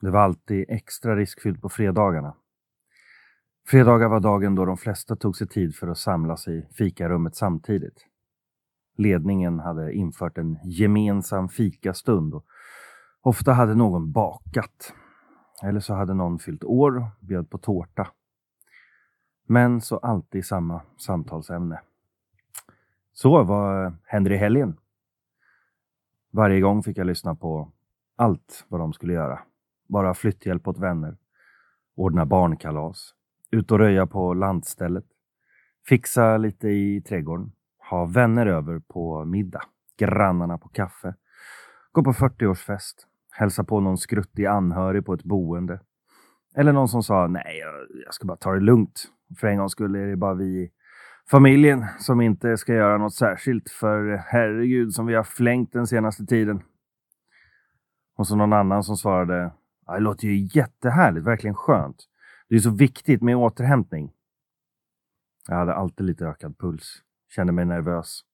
[0.00, 2.34] Det var alltid extra riskfyllt på fredagarna.
[3.68, 8.06] Fredagar var dagen då de flesta tog sig tid för att samlas i fikarummet samtidigt.
[8.96, 12.46] Ledningen hade infört en gemensam fikastund och
[13.20, 14.94] ofta hade någon bakat.
[15.62, 18.08] Eller så hade någon fyllt år och bjöd på tårta.
[19.46, 21.80] Men så alltid samma samtalsämne.
[23.12, 24.76] Så, vad händer i helgen?
[26.30, 27.72] Varje gång fick jag lyssna på
[28.16, 29.40] allt vad de skulle göra.
[29.86, 31.16] Bara flytthjälp åt vänner,
[31.96, 33.14] ordna barnkalas,
[33.50, 35.04] ut och röja på landstället,
[35.88, 37.52] fixa lite i trädgården,
[37.90, 39.62] ha vänner över på middag,
[39.98, 41.14] grannarna på kaffe,
[41.92, 42.94] gå på 40-årsfest,
[43.30, 45.80] hälsa på någon skruttig anhörig på ett boende.
[46.54, 47.62] Eller någon som sa nej,
[48.04, 49.12] jag ska bara ta det lugnt.
[49.40, 50.70] För en gång skulle är det bara vi i
[51.30, 56.26] familjen som inte ska göra något särskilt för herregud som vi har flängt den senaste
[56.26, 56.62] tiden.
[58.16, 59.52] Och så någon annan som svarade
[59.94, 62.08] det låter ju jättehärligt, verkligen skönt.
[62.48, 64.12] Det är så viktigt med återhämtning.
[65.48, 68.24] Jag hade alltid lite ökad puls, kände mig nervös.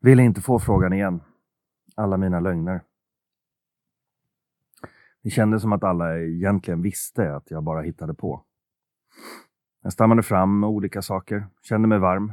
[0.00, 1.20] Ville inte få frågan igen.
[1.96, 2.80] Alla mina lögner.
[5.22, 8.44] Det kändes som att alla egentligen visste att jag bara hittade på.
[9.82, 12.32] Jag stammade fram med olika saker, kände mig varm.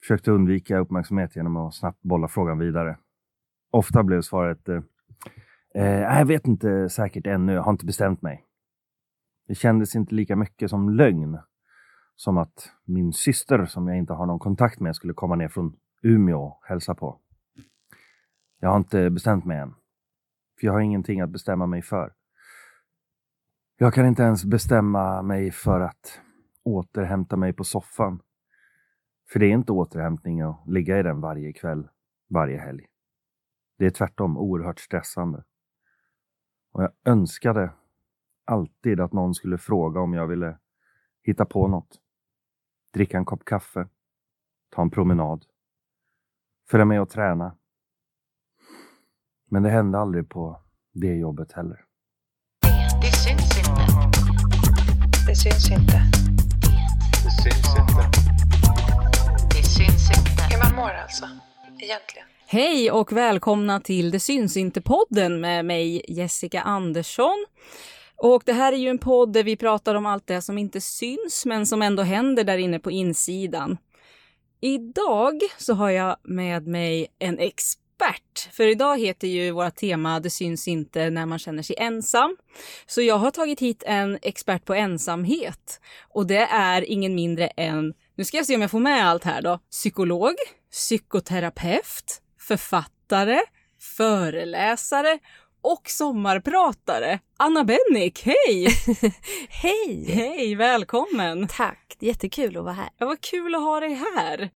[0.00, 2.98] Försökte undvika uppmärksamhet genom att snabbt bolla frågan vidare.
[3.70, 4.80] Ofta blev svaret eh,
[5.76, 8.44] eh, Jag vet inte säkert ännu, jag har inte bestämt mig.
[9.48, 11.38] Det kändes inte lika mycket som lögn
[12.16, 15.76] som att min syster, som jag inte har någon kontakt med, skulle komma ner från
[16.02, 17.20] Umeå och hälsa på.
[18.60, 19.74] Jag har inte bestämt mig än.
[20.60, 22.12] För jag har ingenting att bestämma mig för.
[23.78, 26.20] Jag kan inte ens bestämma mig för att
[26.62, 28.20] återhämta mig på soffan.
[29.32, 31.88] För det är inte återhämtning att ligga i den varje kväll,
[32.30, 32.86] varje helg.
[33.78, 35.42] Det är tvärtom oerhört stressande.
[36.76, 37.70] Och jag önskade
[38.44, 40.58] alltid att någon skulle fråga om jag ville
[41.22, 42.00] hitta på något.
[42.92, 43.88] Dricka en kopp kaffe,
[44.70, 45.44] ta en promenad,
[46.68, 47.56] följa med och träna.
[49.50, 50.60] Men det hände aldrig på
[50.92, 51.84] det jobbet heller.
[53.02, 53.82] Det syns inte.
[55.28, 55.98] Det syns inte.
[57.24, 58.10] Det syns inte.
[59.54, 60.42] Det syns inte.
[60.50, 61.26] Hur man mår alltså,
[61.78, 62.35] egentligen.
[62.48, 67.46] Hej och välkomna till Det syns inte-podden med mig Jessica Andersson.
[68.16, 70.80] Och det här är ju en podd där vi pratar om allt det som inte
[70.80, 73.78] syns men som ändå händer där inne på insidan.
[74.60, 78.48] Idag så har jag med mig en expert.
[78.52, 82.36] För idag heter ju våra tema Det syns inte när man känner sig ensam.
[82.86, 85.80] Så jag har tagit hit en expert på ensamhet.
[86.08, 89.24] Och det är ingen mindre än, nu ska jag se om jag får med allt
[89.24, 90.34] här då, psykolog,
[90.70, 93.40] psykoterapeut, författare,
[93.80, 95.18] föreläsare
[95.60, 97.20] och sommarpratare.
[97.36, 98.68] Anna Bennick, hej!
[99.48, 100.04] Hej!
[100.08, 101.48] hej, välkommen!
[101.48, 102.88] Tack, jättekul att vara här.
[102.98, 104.50] Ja, vad kul att ha dig här.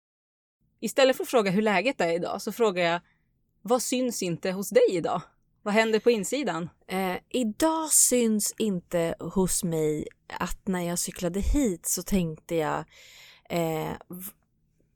[0.80, 3.02] Istället för att fråga hur läget är idag så frågar jag,
[3.62, 5.22] vad syns inte hos dig idag?
[5.64, 6.70] Vad händer på insidan?
[6.88, 12.86] Eh, idag syns inte hos mig att när jag cyklade hit så tänkte jag
[13.50, 13.92] eh,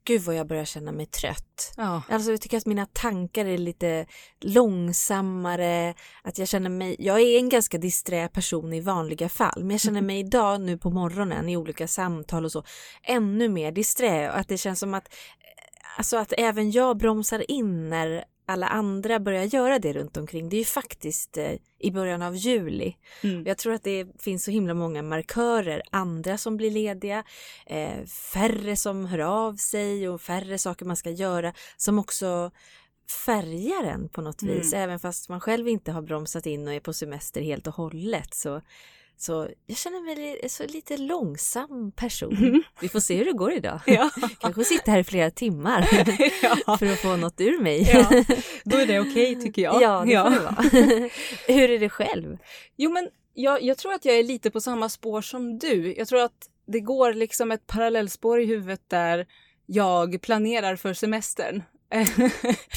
[0.06, 1.74] Gud vad jag börjar känna mig trött.
[1.78, 2.02] Ja.
[2.10, 4.06] Alltså jag tycker att mina tankar är lite
[4.42, 5.94] långsammare,
[6.24, 9.82] att jag känner mig, jag är en ganska disträ person i vanliga fall, men jag
[9.82, 12.64] känner mig idag nu på morgonen i olika samtal och så
[13.04, 15.14] ännu mer disträ och att det känns som att,
[15.98, 20.50] alltså att även jag bromsar in när alla andra börjar göra det runt omkring.
[20.50, 22.96] Det är ju faktiskt eh, i början av juli.
[23.24, 23.44] Mm.
[23.46, 27.24] Jag tror att det finns så himla många markörer, andra som blir lediga,
[27.66, 32.52] eh, färre som hör av sig och färre saker man ska göra som också
[33.26, 34.56] färgar en på något Mm.
[34.56, 34.74] vis.
[34.74, 38.34] Även fast man själv inte har bromsat in och är på semester helt och hållet.
[38.34, 38.62] Så,
[39.18, 42.64] så jag känner mig så lite långsam person.
[42.82, 43.80] Vi får se hur det går idag.
[43.88, 44.10] Ja.
[44.40, 45.90] Kanske sitta här i flera timmar
[46.66, 46.78] ja.
[46.80, 47.90] för att få något ur mig.
[47.94, 48.24] ja,
[48.64, 49.82] då är det okej tycker jag.
[49.82, 51.10] Ja, det får det vara.
[51.48, 52.38] Hur är det själv?
[52.78, 55.96] Jo, men jag, jag tror att jag är lite på samma spår som du.
[55.98, 59.28] Jag tror att det går liksom ett parallellspår i huvudet där
[59.66, 61.64] jag planerar för semestern.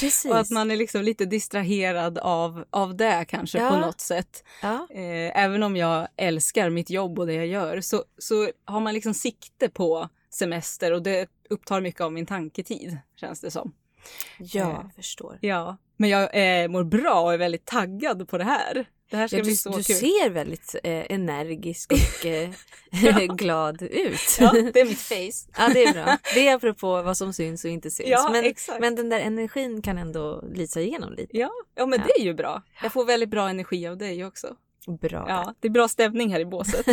[0.00, 0.24] Precis.
[0.30, 3.68] och att man är liksom lite distraherad av, av det kanske Ja.
[3.70, 4.44] på något sätt.
[4.62, 4.86] ja.
[4.90, 8.94] Eh, även om jag älskar mitt jobb och det jag gör så, så har man
[8.94, 13.72] liksom sikte på semester och det upptar mycket av min tanketid känns det som.
[14.38, 15.38] ja, Eh, förstår.
[15.40, 16.22] Ja, men jag
[16.62, 18.86] eh, mår bra och är väldigt taggad på det här.
[19.10, 19.96] Det här ska Ja, bli du, så du kul.
[19.96, 24.36] ser väldigt eh, energisk och eh, glad ut.
[24.40, 25.50] Ja, det är mitt face.
[25.58, 26.18] Ja, det är bra.
[26.34, 28.08] Det är apropå vad som syns och inte syns.
[28.08, 28.80] Ja, men, exakt.
[28.80, 31.36] men den där energin kan ändå lysa igenom lite.
[31.38, 32.04] Ja, ja men Ja.
[32.06, 32.62] det är ju bra.
[32.82, 34.56] Jag får väldigt bra energi av dig också.
[35.00, 35.26] Bra.
[35.28, 36.86] Ja, det är bra stämning här i båset.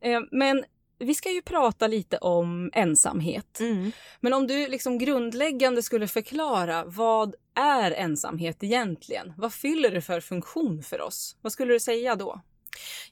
[0.00, 0.64] Eh, Men
[0.98, 3.60] vi ska ju prata lite om ensamhet.
[3.60, 3.92] Mm.
[4.20, 9.32] Men om du liksom grundläggande skulle förklara vad är ensamhet egentligen?
[9.36, 11.36] Vad fyller det för funktion för oss?
[11.40, 12.40] Vad skulle du säga då?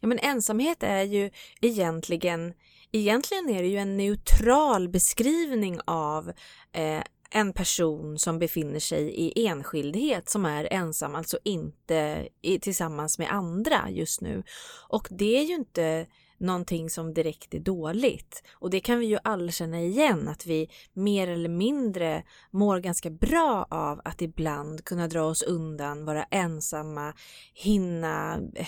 [0.00, 1.30] Ja, men ensamhet är ju
[1.60, 2.54] egentligen,
[2.92, 6.32] egentligen är det ju en neutral beskrivning av
[6.72, 7.02] eh,
[7.34, 13.32] en person som befinner sig i enskildhet som är ensam, alltså inte i, tillsammans med
[13.32, 14.42] andra just nu.
[14.88, 16.06] Och det är ju inte
[16.42, 18.42] någonting som direkt är dåligt.
[18.52, 23.10] Och det kan vi ju alla känna igen, att vi mer eller mindre mår ganska
[23.10, 27.14] bra av att ibland kunna dra oss undan, vara ensamma,
[27.54, 28.66] hinna eh,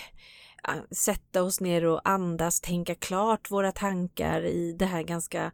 [0.90, 5.52] sätta oss ner och andas, tänka klart våra tankar i det här ganska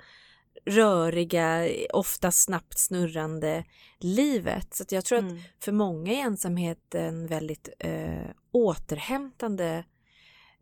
[0.67, 3.65] röriga, ofta snabbt snurrande
[3.99, 4.75] livet.
[4.75, 5.39] Så att jag tror att Mm.
[5.61, 9.85] för många är ensamhet en väldigt eh, återhämtande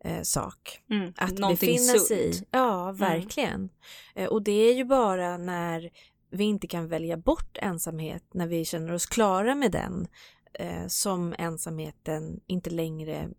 [0.03, 1.13] eh, sak Mm.
[1.17, 2.33] att befinna sig i.
[2.33, 2.47] sunt.
[2.51, 3.69] Ja, verkligen.
[4.15, 5.89] Eh, och det är ju bara när
[6.31, 10.07] vi inte kan välja bort ensamhet, när vi känner oss klara med den,
[10.53, 13.29] eh, som ensamheten inte längre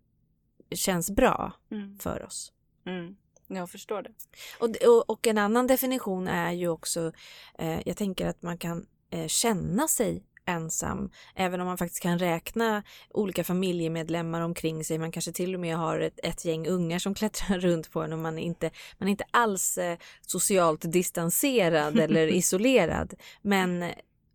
[0.71, 1.97] känns bra Mm.
[1.99, 2.51] för oss.
[2.85, 3.15] Mm.
[3.47, 4.11] Jag förstår det.
[4.59, 7.11] Och, och, och en annan definition är ju också,
[7.57, 12.19] eh, jag tänker att man kan eh, känna sig ensam, även om man faktiskt kan
[12.19, 14.97] räkna olika familjemedlemmar omkring sig.
[14.97, 18.13] Man kanske till och med har ett, ett gäng ungar som klättrar runt på en
[18.13, 23.13] och man är inte, man är inte alls eh, socialt distanserad eller isolerad.
[23.41, 23.85] Men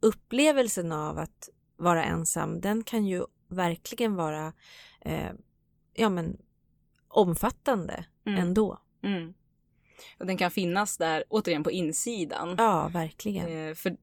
[0.00, 4.52] upplevelsen av att vara ensam, den kan ju verkligen vara
[5.00, 5.30] eh,
[5.94, 6.36] ja, men,
[7.08, 8.40] omfattande Mm.
[8.40, 8.78] ändå.
[9.02, 9.34] Mm.
[10.18, 12.54] Och den kan finnas där, återigen, på insidan.
[12.58, 13.68] Ja, verkligen.
[13.68, 13.96] Eh, för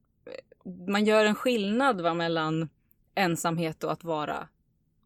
[0.88, 2.68] man gör en skillnad va, mellan
[3.14, 4.48] ensamhet och att vara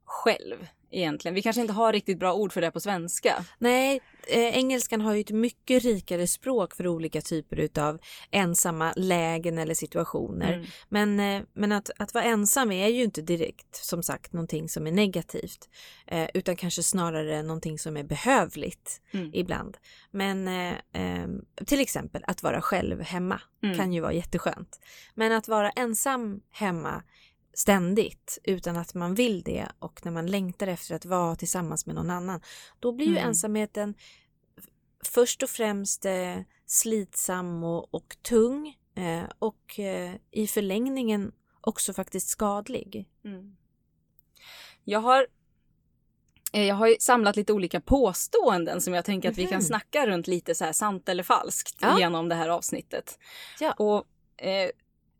[0.08, 1.34] själv egentligen.
[1.34, 3.44] Vi kanske inte har riktigt bra ord för det på svenska.
[3.58, 7.98] Nej, eh, engelskan har ju ett mycket rikare språk för olika typer utav
[8.30, 10.52] ensamma lägen eller situationer.
[10.52, 10.66] Mm.
[10.88, 14.86] Men, eh, men att, att vara ensam är ju inte direkt som sagt någonting som
[14.86, 15.68] är negativt.
[16.06, 19.30] Eh, utan kanske snarare någonting som är behövligt Mm.
[19.34, 19.76] ibland.
[20.10, 21.28] Men eh, eh,
[21.66, 23.76] till exempel att vara själv hemma Mm.
[23.76, 24.80] kan ju vara jätteskönt.
[25.14, 27.02] Men att vara ensam hemma
[27.58, 31.94] ständigt utan att man vill det och när man längtar efter att vara tillsammans med
[31.94, 32.40] någon annan,
[32.80, 33.28] då blir ju Mm.
[33.28, 33.94] ensamheten
[35.04, 42.28] först och främst eh, slitsam och, och tung eh, och eh, i förlängningen också faktiskt
[42.28, 43.08] skadlig.
[43.24, 43.56] Mm.
[44.84, 45.26] Jag har
[46.52, 49.62] eh, jag har ju samlat lite olika påståenden som jag tänker att vi kan Mhm.
[49.62, 51.98] snacka runt lite så här sant eller falskt Ja.
[51.98, 53.18] genom det här avsnittet.
[53.60, 53.72] Ja.
[53.72, 54.06] Och
[54.42, 54.70] eh,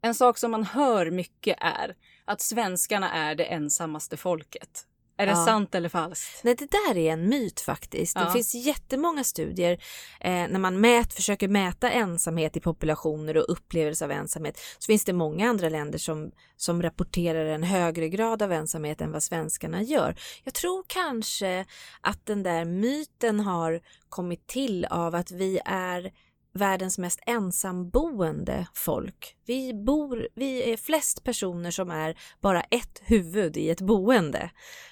[0.03, 1.97] en sak som man hör mycket är
[2.29, 4.85] att svenskarna är det ensammaste folket.
[5.21, 5.45] Är det Ja.
[5.45, 6.45] sant eller falskt?
[6.45, 8.15] Nej, det där är en myt faktiskt.
[8.17, 8.31] Det Ja.
[8.33, 9.73] finns jättemånga studier
[10.21, 14.59] eh, när man mät, försöker mäta ensamhet i populationer och upplevelse av ensamhet.
[14.79, 19.13] Så finns det många andra länder som, som rapporterar en högre grad av ensamhet än
[19.13, 20.17] vad svenskarna gör.
[20.45, 21.65] Jag tror kanske
[22.01, 26.13] att den där myten har kommit till av att vi är
[26.59, 29.37] världens mest ensamboende folk.
[29.47, 34.51] Vi bor, vi är flest personer som är bara ett huvud i ett boende.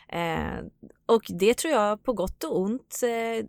[0.09, 0.59] Eh,
[1.07, 3.00] och det tror jag på gott och ont.
[3.02, 3.47] Eh,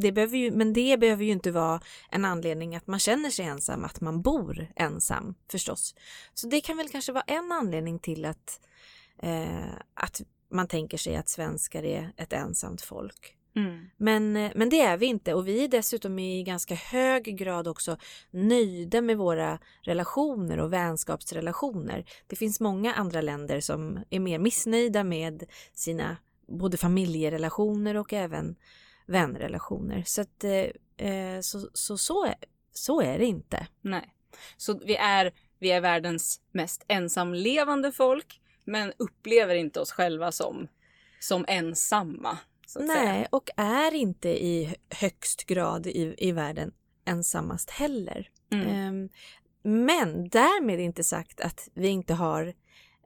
[0.00, 3.44] det behöver ju, men det behöver ju inte vara en anledning att man känner sig
[3.44, 5.94] ensam, att man bor ensam förstås.
[6.34, 8.60] Så det kan väl kanske vara en anledning till att,
[9.22, 13.37] eh, att man tänker sig att svenskar är ett ensamt folk.
[13.58, 13.90] Mm.
[13.96, 17.68] Men, eh, men det är vi inte och vi är dessutom i ganska hög grad
[17.68, 17.96] också
[18.30, 22.04] nöjda med våra relationer och vänskapsrelationer.
[22.26, 26.16] Det finns många andra länder som är mer missnöjda med sina
[26.48, 28.56] både familjerelationer och även
[29.06, 30.02] vänrelationer.
[30.06, 32.34] Så, att, eh, eh, så, så, så, är,
[32.72, 33.66] så är det inte.
[33.80, 34.14] Nej.
[34.56, 40.68] Så vi är, vi är världens mest ensamlevande folk men upplever inte oss själva som,
[41.20, 42.38] som ensamma.
[42.76, 43.04] Att säga.
[43.04, 46.72] Nej, och är inte i högst grad i, i världen
[47.04, 48.28] ensammast heller.
[48.52, 48.68] Mm.
[48.68, 49.08] Ehm,
[49.62, 52.54] Men därmed inte sagt att vi inte har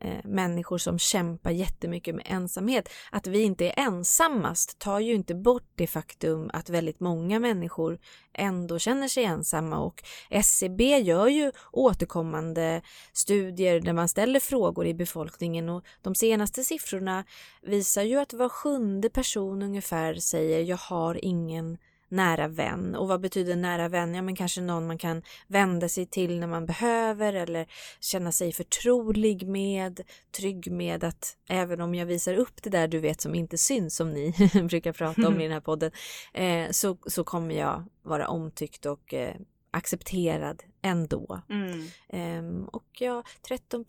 [0.05, 2.89] eh, människor som kämpar jättemycket med ensamhet.
[3.11, 7.99] Att vi inte är ensammast tar ju inte bort det faktum att väldigt många människor
[8.35, 12.83] ändå känner sig ensamma och SCB gör ju återkommande
[13.13, 17.25] studier där man ställer frågor i befolkningen och de senaste siffrorna
[17.63, 21.79] visar ju att var sjunde person ungefär säger jag har ingen
[22.13, 22.95] nära vän.
[22.95, 24.15] Och vad betyder nära vän?
[24.15, 27.67] Ja men kanske någon man kan vända sig till när man behöver eller
[28.01, 30.01] känna sig förtrolig med,
[30.37, 33.97] trygg med att även om jag visar upp det där du vet som inte syns
[33.97, 34.35] som ni
[34.69, 35.91] brukar prata om i den här podden
[36.35, 39.35] eh, så, så kommer jag vara omtyckt och eh,
[39.73, 41.41] accepterad ändå.
[41.51, 41.87] Mm.
[42.09, 43.85] Ehm, och ja, 13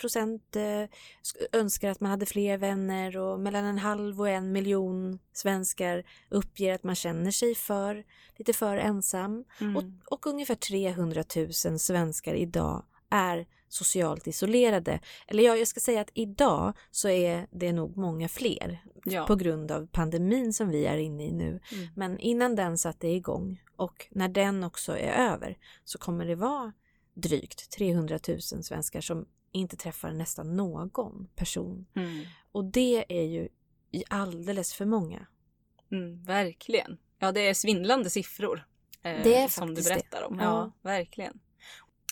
[0.00, 4.52] procent eh, sk- önskar att man hade fler vänner och mellan en halv och en
[4.52, 8.04] miljon svenskar uppger att man känner sig för
[8.36, 9.44] lite för ensam.
[9.60, 9.76] Mm.
[9.76, 15.00] Och, och ungefär 300 000 svenskar idag är socialt isolerade.
[15.26, 19.26] Eller ja, jag ska säga att idag så är det nog många fler Ja.
[19.26, 21.48] på grund av pandemin som vi är inne i nu.
[21.72, 21.88] Mm.
[21.96, 26.72] Men innan den satte igång och när den också är över så kommer det vara
[27.14, 31.86] drygt 300 000 svenskar som inte träffar nästan någon person.
[31.94, 32.24] Mm.
[32.52, 33.48] Och det är ju
[34.08, 35.26] alldeles för många.
[35.92, 36.98] Mm, verkligen.
[37.18, 38.64] Ja, det är svindlande siffror.
[39.02, 39.94] eh, Det är Som du faktiskt det.
[39.94, 40.38] berättar om.
[40.38, 40.44] Ja.
[40.44, 41.38] Ja, verkligen.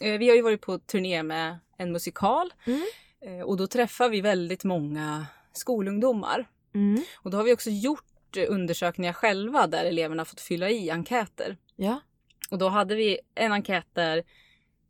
[0.03, 2.53] Eh, Vi har ju varit på turné med en musikal.
[2.67, 2.83] Mm.
[3.21, 6.51] Eh, Och då träffar vi väldigt många skolungdomar.
[6.75, 7.03] Mm.
[7.17, 8.05] Och då har vi också gjort
[8.37, 11.57] eh, undersökningar själva där eleverna fått fylla i enkäter.
[11.77, 12.01] Ja.
[12.51, 14.23] Och då hade vi en enkät där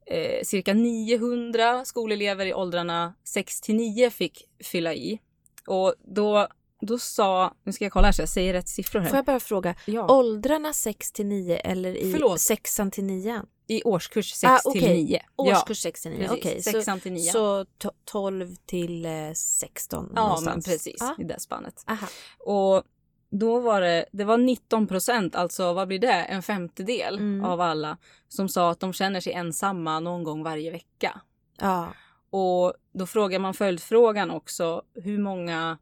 [0.07, 5.21] eh, cirka 900 skolelever i åldrarna 6 till 9 fick fylla i.
[5.67, 6.49] Och då,
[6.81, 9.09] då sa, nu ska jag kolla här så jag säger rätt siffror här.
[9.09, 12.41] Får jag bara fråga, Ja, åldrarna 6 till 9 eller i Förlåt.
[12.41, 13.43] 6 till 9?
[13.69, 14.95] i årskurs 6 Ah, till okej.
[15.05, 15.23] 9.
[15.37, 16.67] Årskurs 6 till 9, precis.
[16.67, 16.83] okej.
[16.85, 17.31] Så, till 9.
[17.33, 20.67] så to- 12 till eh, 16 ja, någonstans?
[20.67, 21.03] men precis.
[21.03, 21.15] Ah.
[21.19, 21.85] I det spannet.
[21.87, 22.07] Aha.
[22.39, 22.83] Och
[23.31, 26.13] då var det, det var 19 procent, alltså vad blir det?
[26.13, 27.45] En femtedel Mm.
[27.45, 27.97] av alla
[28.29, 31.21] som sa att de känner sig ensamma någon gång varje vecka.
[31.61, 31.89] Ja.
[32.31, 35.79] Och då frågar man följdfrågan också, hur många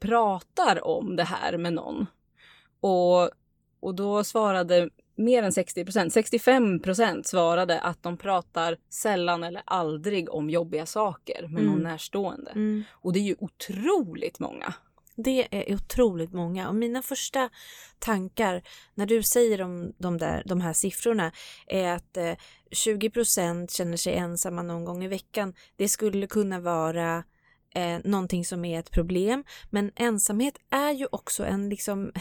[0.00, 2.06] pratar om det här med någon?
[2.80, 3.30] Och,
[3.80, 9.62] och då svarade mer än 60 procent, 65 procent svarade att de pratar sällan eller
[9.66, 11.82] aldrig om jobbiga saker med någon Mm.
[11.92, 12.50] närstående.
[12.50, 12.84] Mm.
[12.92, 14.74] Och det är ju otroligt många.
[15.24, 17.50] Det är otroligt många och mina första
[17.98, 18.62] tankar
[18.94, 21.32] när du säger om de, där, de här siffrorna
[21.66, 22.34] är att eh,
[22.70, 25.54] 20% känner sig ensamma någon gång i veckan.
[25.76, 27.24] Det skulle kunna vara
[27.74, 32.12] eh, någonting som är ett problem men ensamhet är ju också en liksom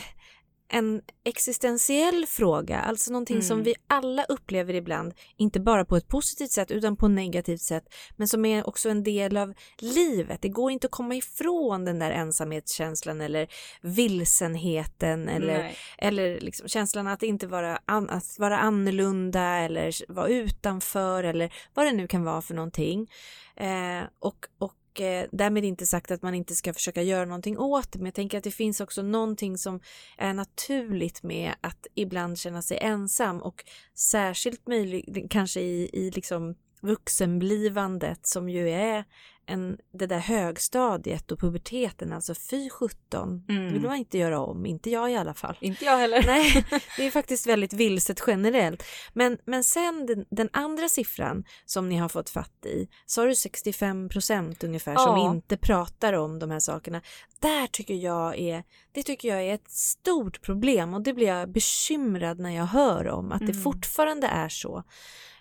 [0.69, 3.63] en existentiell fråga, alltså någonting som Mm.
[3.63, 7.83] vi alla upplever ibland, inte bara på ett positivt sätt utan på ett negativt sätt,
[8.15, 10.41] men som är också en del av livet.
[10.41, 13.47] Det går inte att komma ifrån den där ensamhetskänslan eller
[13.81, 15.75] vilsenheten eller, Nej.
[15.97, 21.85] eller liksom känslan att inte vara, an, att vara annorlunda eller vara utanför eller vad
[21.85, 23.11] det nu kan vara för någonting.
[23.55, 27.91] Eh, och, och eh, därmed inte sagt att man inte ska försöka göra någonting åt
[27.91, 29.79] det, men jag tänker att det finns också någonting som
[30.17, 33.63] är naturligt med att ibland känna sig ensam och
[33.95, 39.05] särskilt möjligt kanske i, i liksom vuxenblivandet som ju är
[39.47, 43.81] en, det där högstadiet och puberteten, alltså fy 17, det vill Mm.
[43.83, 45.57] man inte göra om, inte jag i alla fall.
[45.61, 46.23] Inte jag heller.
[46.27, 46.65] Nej,
[46.97, 48.83] det är faktiskt väldigt vilset generellt.
[49.13, 53.27] Men, men sen den, den andra siffran som ni har fått fatt i, så har
[53.27, 55.31] du 65 procent ungefär som Ja.
[55.31, 57.01] inte pratar om de här sakerna.
[57.39, 61.49] Där tycker jag är, det tycker jag är ett stort problem och det blir jag
[61.51, 63.63] bekymrad när jag hör om att det Mm.
[63.63, 64.83] fortfarande är så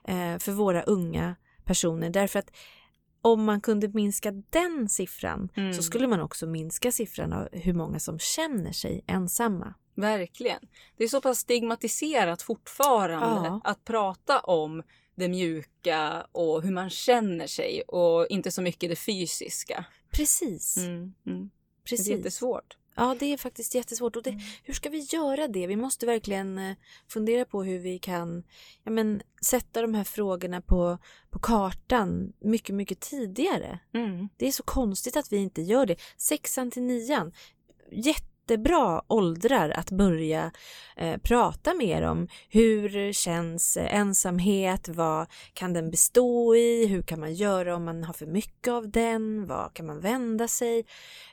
[0.08, 2.10] eh, för våra unga personer.
[2.10, 2.50] Därför att
[3.22, 5.72] om man kunde minska den siffran Mm.
[5.74, 9.74] så skulle man också minska siffran av hur många som känner sig ensamma.
[9.94, 10.60] Verkligen.
[10.96, 13.60] Det är så pass stigmatiserat fortfarande Ja.
[13.64, 14.82] att prata om
[15.14, 19.84] det mjuka och hur man känner sig och inte så mycket det fysiska.
[20.12, 20.92] Precis, Mm.
[20.96, 21.14] Mm.
[21.24, 22.08] Det är precis.
[22.08, 22.76] jättesvårt.
[22.96, 24.16] Ja, det är faktiskt jättesvårt.
[24.16, 25.66] Och det, hur ska vi göra det?
[25.66, 26.76] Vi måste verkligen eh,
[27.08, 28.44] fundera på hur vi kan
[28.84, 30.98] ja, men, sätta de här frågorna på,
[31.30, 33.78] på kartan mycket, mycket tidigare.
[33.94, 34.28] Mm.
[34.36, 35.96] Det är så konstigt att vi inte gör det.
[36.16, 37.32] Sexan till nian,
[38.50, 40.50] jättebra åldrar att börja
[40.96, 42.28] eh, prata mer om.
[42.48, 44.88] Hur känns eh, ensamhet?
[44.88, 46.86] Vad kan den bestå i?
[46.86, 49.46] Hur kan man göra om man har för mycket av den?
[49.46, 50.84] Vad kan man vända sig?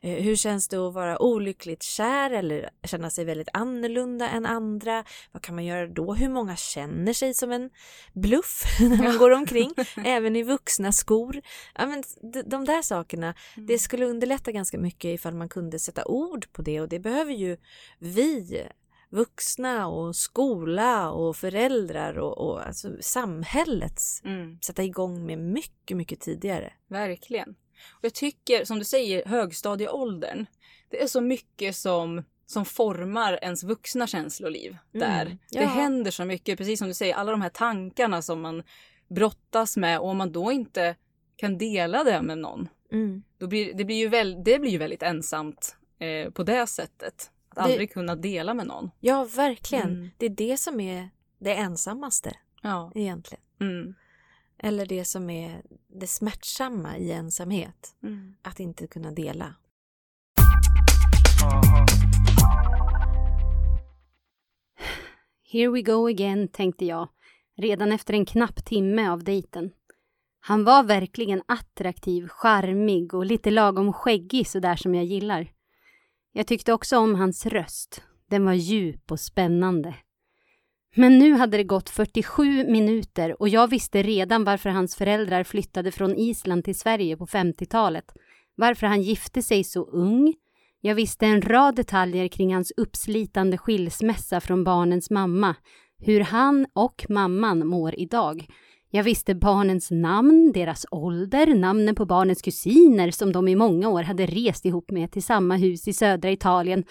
[0.02, 5.04] Eh, hur känns det att vara olyckligt kär eller känna sig väldigt annorlunda än andra?
[5.32, 6.14] Vad kan man göra då?
[6.14, 7.70] Hur många känner sig som en
[8.14, 9.72] bluff när man går omkring?
[10.06, 11.42] även i vuxna skor.
[11.76, 12.04] Ja, men
[12.34, 16.62] de, de där sakerna, det skulle underlätta ganska mycket ifall man kunde sätta ord på
[16.62, 17.58] det och det behöver ju
[18.00, 18.64] vi
[19.10, 24.60] vuxna och skola och föräldrar och, och alltså samhällets Mm.
[24.62, 26.74] sätta igång med mycket, mycket tidigare.
[26.88, 27.50] Verkligen.
[27.94, 30.46] Och jag tycker, som du säger, högstadieåldern.
[30.90, 35.26] Det är så mycket som, som formar ens vuxna känsloliv där.
[35.26, 35.68] Mm, Det ja.
[35.68, 38.64] händer så mycket, precis som du säger, alla de här tankarna som man
[39.10, 40.96] brottas med och om man då inte
[41.36, 43.24] kan dela det med någon, Mm.
[43.38, 47.32] då blir, det, blir ju väl, det blir ju väldigt ensamt eh, på det sättet.
[47.50, 48.92] Att Det- aldrig kunna dela med någon.
[49.00, 49.90] Ja, verkligen.
[49.90, 50.10] Mm.
[50.18, 52.92] Det är det som är det ensammaste Ja.
[52.96, 53.44] egentligen.
[53.62, 53.96] Mm.
[54.58, 57.96] Eller det som är det smärtsamma i ensamhet.
[58.04, 58.36] Mm.
[58.42, 59.56] Att inte kunna dela.
[65.52, 67.10] Here we go again, tänkte jag,
[67.58, 69.72] redan efter en knapp timme av dejten.
[70.40, 75.48] Han var verkligen attraktiv, charmig och lite lagom skäggig sådär som jag gillar.
[76.36, 78.02] Jag tyckte också om hans röst.
[78.30, 79.96] Den var djup och spännande.
[80.96, 85.92] Men nu hade det gått 47 minuter och jag visste redan varför hans föräldrar flyttade
[85.92, 88.06] från Island till Sverige på 50-talet.
[88.56, 90.34] Varför han gifte sig så ung.
[90.82, 95.56] Jag visste en rad detaljer kring hans uppslitande skilsmässa från barnens mamma.
[95.98, 98.48] Hur han och mamman mår idag.
[98.96, 104.04] Jag visste barnens namn, deras ålder, namnen på barnens kusiner som de i många år
[104.04, 106.84] hade rest ihop med till samma hus i södra Italien.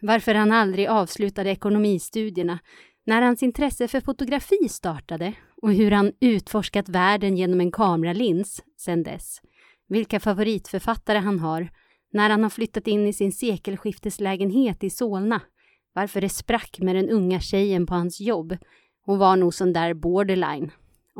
[0.00, 2.58] Varför han aldrig avslutade ekonomistudierna,
[3.06, 9.02] när hans intresse för fotografi startade och hur han utforskat världen genom en kameralins sedan
[9.02, 9.40] dess.
[9.88, 11.68] Vilka favoritförfattare han har,
[12.12, 15.40] när han har flyttat in i sin sekelskifteslägenhet i Solna.
[15.92, 18.56] Varför det sprack med den unga tjejen på hans jobb.
[19.02, 20.70] Hon var nog sån där borderline.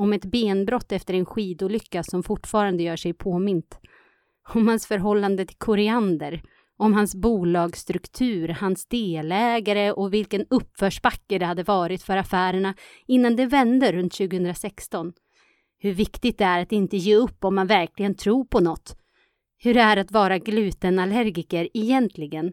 [0.01, 3.79] Om ett benbrott efter en skidolycka som fortfarande gör sig påmint.
[4.55, 6.43] Om hans förhållande till koriander.
[6.77, 12.75] Om hans bolagsstruktur, hans delägare och vilken uppförsbacke det hade varit för affärerna
[13.07, 15.13] innan det vände runt 2016.
[15.79, 18.97] Hur viktigt det är att inte ge upp om man verkligen tror på något.
[19.59, 22.53] Hur det är att vara glutenallergiker egentligen.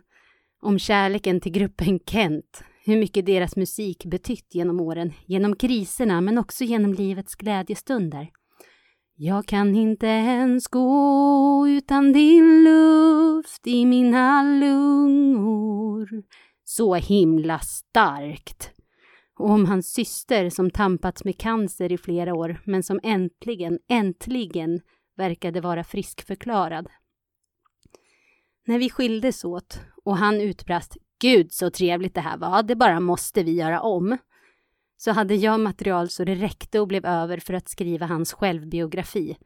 [0.61, 2.63] Om kärleken till gruppen Kent.
[2.87, 5.13] Hur mycket deras musik betytt genom åren.
[5.25, 8.29] Genom kriserna men också genom livets glädjestunder.
[9.15, 16.09] Jag kan inte ens gå utan din luft i mina lungor.
[16.63, 18.71] Så himla starkt.
[19.39, 24.79] Och om hans syster som tampats med cancer i flera år men som äntligen, äntligen
[25.15, 26.87] verkade vara friskförklarad.
[28.67, 32.99] När vi skildes åt och han utbrast Gud så trevligt det här var, det bara
[32.99, 34.17] måste vi göra om.
[34.97, 39.37] Så hade jag material så det räckte och blev över för att skriva hans självbiografi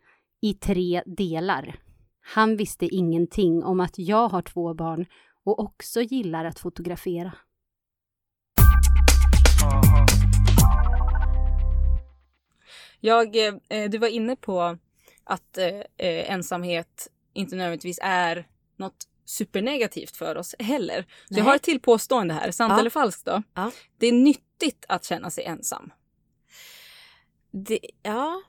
[0.41, 1.79] i tre delar.
[2.21, 5.05] Han visste ingenting om att jag har två barn
[5.43, 7.33] och också gillar att fotografera.
[12.99, 13.35] Jag,
[13.69, 14.77] eh, du var inne på
[15.23, 21.05] att eh, eh ensamhet inte nödvändigtvis är något supernegativt för oss heller.
[21.27, 22.79] Så jag har ett till påstående här, sant Ja.
[22.79, 23.43] eller falskt då?
[23.53, 23.71] Ja.
[23.97, 25.91] Det är nyttigt att känna sig ensam.
[27.51, 28.41] Det, ja,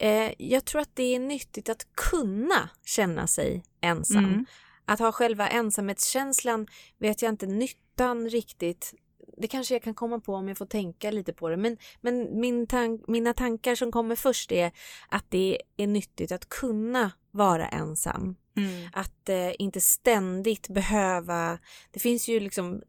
[0.00, 4.24] eh, jag tror att det är nyttigt att kunna känna sig ensam.
[4.24, 4.46] Mm.
[4.84, 6.66] Att ha själva ensamhetskänslan
[6.98, 8.94] vet jag inte nyttan riktigt.
[9.36, 11.56] Det kanske jag kan komma på om jag får tänka lite på det.
[11.56, 14.72] Men, men min tan- mina tankar som kommer först är
[15.08, 18.36] att det är nyttigt att kunna vara ensam.
[18.56, 18.88] Mm.
[18.92, 21.58] Att eh, inte ständigt behöva...
[21.90, 22.82] Det finns ju liksom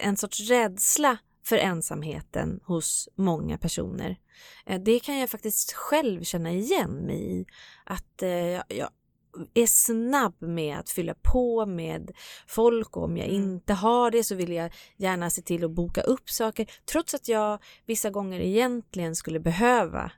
[0.00, 4.16] en sorts rädsla för ensamheten hos många personer.
[4.66, 7.46] Eh, det kan jag faktiskt själv känna igen mig i.
[7.84, 8.30] Att eh,
[8.68, 8.88] jag
[9.54, 12.10] är snabb med att fylla på med
[12.46, 13.42] folk och om jag Mm.
[13.42, 17.28] inte har det så vill jag gärna se till att boka upp saker trots att
[17.28, 20.12] jag vissa gånger egentligen skulle behöva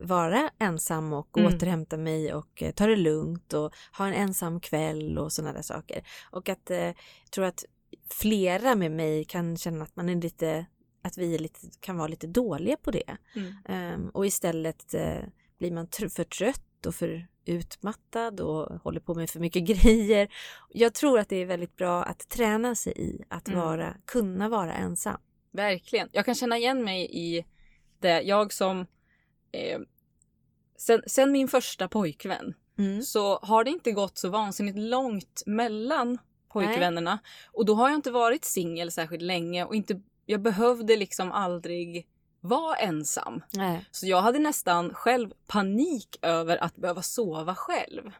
[0.00, 1.54] vara ensam och Mm.
[1.54, 5.62] återhämta mig och eh, ta det lugnt och ha en ensam kväll och sådana där
[5.62, 6.06] saker.
[6.30, 6.94] Och att eh, jag
[7.30, 7.64] tror att
[8.10, 10.66] flera med mig kan känna att man är lite
[11.02, 13.16] att vi lite, kan vara lite dåliga på det.
[13.36, 13.52] Mm.
[13.68, 15.22] Ehm, och istället eh,
[15.58, 20.28] blir man för trött och för utmattad och håller på med för mycket grejer.
[20.68, 23.60] Jag tror att det är väldigt bra att träna sig i att Mm.
[23.60, 25.20] vara, kunna vara ensam.
[25.52, 26.08] Verkligen.
[26.12, 27.44] Jag kan känna igen mig i
[27.98, 28.20] det.
[28.22, 28.86] Jag som...
[29.52, 29.80] Eh,
[30.76, 33.02] sen, sen min första pojkvän Mm.
[33.02, 36.18] så har det inte gått så vansinnigt långt mellan
[36.52, 37.18] pojkvännerna.
[37.52, 42.08] Och då har jag inte varit singel särskilt länge och inte, jag behövde liksom aldrig
[42.40, 43.42] vara ensam.
[43.52, 43.86] Nej.
[43.90, 48.10] Så jag hade nästan själv panik över att behöva sova själv.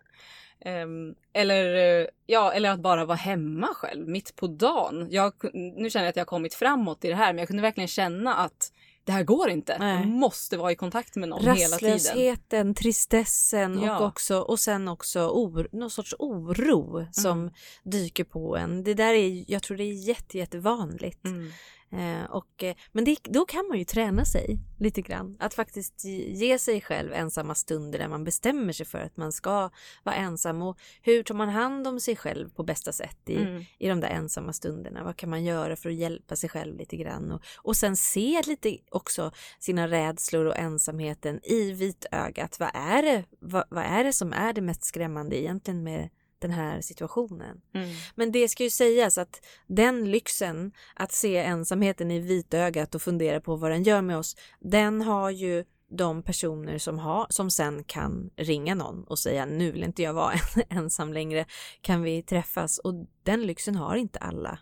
[0.65, 5.07] Ehm, eller, eh, ja, eller att bara vara hemma själv mitt på dagen.
[5.11, 7.63] Jag, nu känner jag att jag har kommit framåt i det här men jag kunde
[7.63, 8.73] verkligen känna att
[9.05, 9.77] det det här går inte.
[9.79, 9.95] Nej.
[9.95, 11.93] Jag måste vara i kontakt med någon hela tiden.
[11.95, 13.99] Rastlösheten, tristessen Ja.
[13.99, 17.53] och, också, och sen också or, någon sorts oro som Mm.
[17.85, 18.85] dyker på en.
[18.85, 21.25] Det där är, jag tror det är jätte, jättevanligt.
[21.27, 21.51] Mm.
[21.93, 25.37] Eh, och, eh, men det, då kan man ju träna sig lite grann.
[25.41, 29.33] Att faktiskt ge- ge sig själv ensamma stunder där man bestämmer sig för att man
[29.33, 29.71] ska
[30.05, 30.63] vara ensam.
[30.63, 33.65] Och hur tar man hand om sig själv på bästa sätt i, Mm.
[33.79, 35.05] i de där ensamma stunderna?
[35.05, 37.31] Vad kan man göra för att hjälpa sig själv lite grann?
[37.33, 42.61] Och, och sen se lite också sina rädslor och ensamheten i vitögat.
[42.61, 46.09] Vad är det, vad, vad är det som är det mest skrämmande egentligen med
[46.41, 47.61] den här situationen?
[47.75, 47.89] Mm.
[48.15, 53.41] Men det ska ju sägas att den lyxen att se ensamheten i vitögat och fundera
[53.41, 57.85] på vad den gör med oss, den har ju de personer som, har, som sen
[57.85, 60.33] kan ringa någon och säga nu vill inte jag vara
[60.69, 61.45] ensam längre,
[61.81, 62.79] kan vi träffas?
[62.79, 64.59] Och den lyxen har inte alla.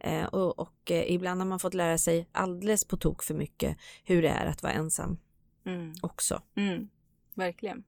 [0.00, 3.76] Eh, och och eh, ibland har man fått lära sig alldeles på tok för mycket
[4.04, 5.18] hur det är att vara ensam
[5.66, 5.92] Mm.
[6.02, 6.42] också.
[6.56, 6.88] Mm.
[7.34, 7.84] Verkligen.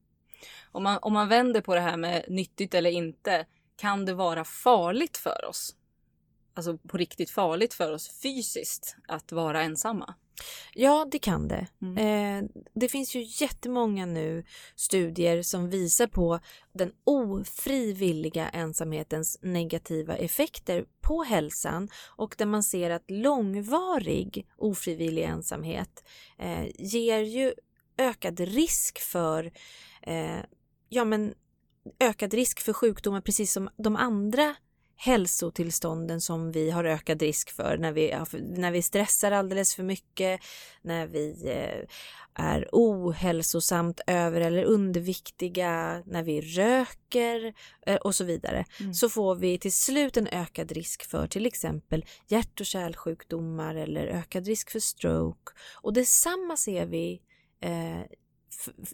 [0.73, 4.45] Om man, om man vänder på det här med nyttigt eller inte, kan det vara
[4.45, 5.77] farligt för oss?
[6.55, 10.15] Alltså på riktigt farligt för oss fysiskt att vara ensamma?
[10.75, 11.67] Ja, det kan det.
[11.83, 11.97] Mm.
[11.97, 14.45] Eh, det finns ju jättemånga nu
[14.77, 16.41] studier som visar på
[16.73, 26.05] den ofrivilliga ensamhetens negativa effekter på hälsan och där man ser att långvarig ofrivillig ensamhet
[26.39, 27.55] eh, ger ju
[27.99, 29.53] ökad risk för
[30.03, 30.45] eh,
[30.89, 31.35] ja, men
[31.99, 34.55] ökad risk för sjukdomar precis som de andra
[34.97, 40.41] hälsotillstånden som vi har ökad risk för när vi, när vi stressar alldeles för mycket,
[40.83, 41.89] när vi eh,
[42.35, 47.55] är ohälsosamt över eller underviktiga, när vi röker
[47.87, 48.95] eh, och så vidare, Mm.
[48.95, 54.07] så får vi till slut en ökad risk för till exempel hjärt och kärlsjukdomar eller
[54.07, 55.53] ökad risk för stroke.
[55.75, 57.23] Och detsamma ser vi
[57.61, 58.01] eh,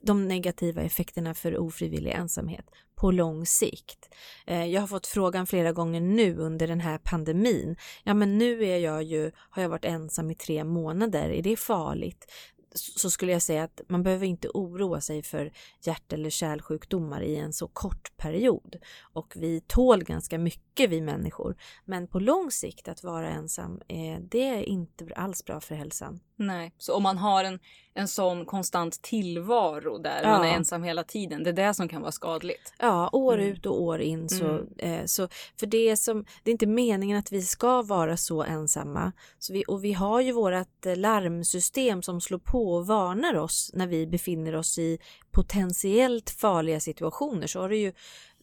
[0.02, 4.14] de negativa effekterna för ofrivillig ensamhet på lång sikt.
[4.46, 7.76] Eh, jag har fått frågan flera gånger nu under den här pandemin.
[8.04, 11.30] Ja, men nu är jag ju, har jag varit ensam i tre månader.
[11.30, 12.32] Är det farligt?
[12.74, 17.36] Så skulle jag säga att man behöver inte oroa sig för hjärt eller kärlsjukdomar i
[17.36, 18.76] en så kort period.
[19.12, 21.56] Och vi tål ganska mycket vi människor.
[21.84, 26.20] Men på lång sikt att vara ensam, eh, det är inte alls bra för hälsan.
[26.36, 27.58] Nej, så om man har en,
[27.94, 30.28] en sån konstant tillvaro där Ja.
[30.28, 32.74] man är ensam hela tiden, det är det som kan vara skadligt.
[32.78, 33.46] Ja, år Mm.
[33.52, 34.28] ut och år in.
[34.28, 34.66] Så, Mm.
[34.78, 35.28] eh, så,
[35.60, 39.12] för det är, som, det är inte meningen att vi ska vara så ensamma.
[39.38, 43.70] Så vi, och vi har ju vårt eh, larmsystem som slår på och varnar oss
[43.74, 44.98] när vi befinner oss i
[45.30, 47.46] potentiellt farliga situationer.
[47.46, 47.92] Så har det ju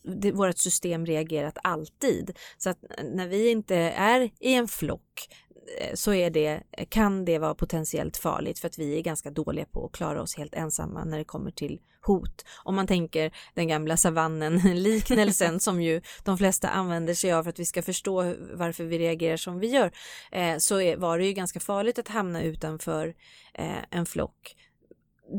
[0.06, 2.38] det, vårt system reagerat alltid.
[2.58, 5.30] Så att eh, när vi inte är i en flock
[5.80, 9.32] eh, så är det, eh, kan det vara potentiellt farligt för att vi är ganska
[9.32, 12.46] dåliga på att klara oss helt ensamma när det kommer till hot.
[12.64, 17.60] Om man tänker den gamla savannen-liknelsen som ju de flesta använder sig av för att
[17.60, 19.92] vi ska förstå varför vi reagerar som vi gör,
[20.60, 23.16] så var det ju ganska farligt att hamna utanför
[23.92, 24.56] en flock.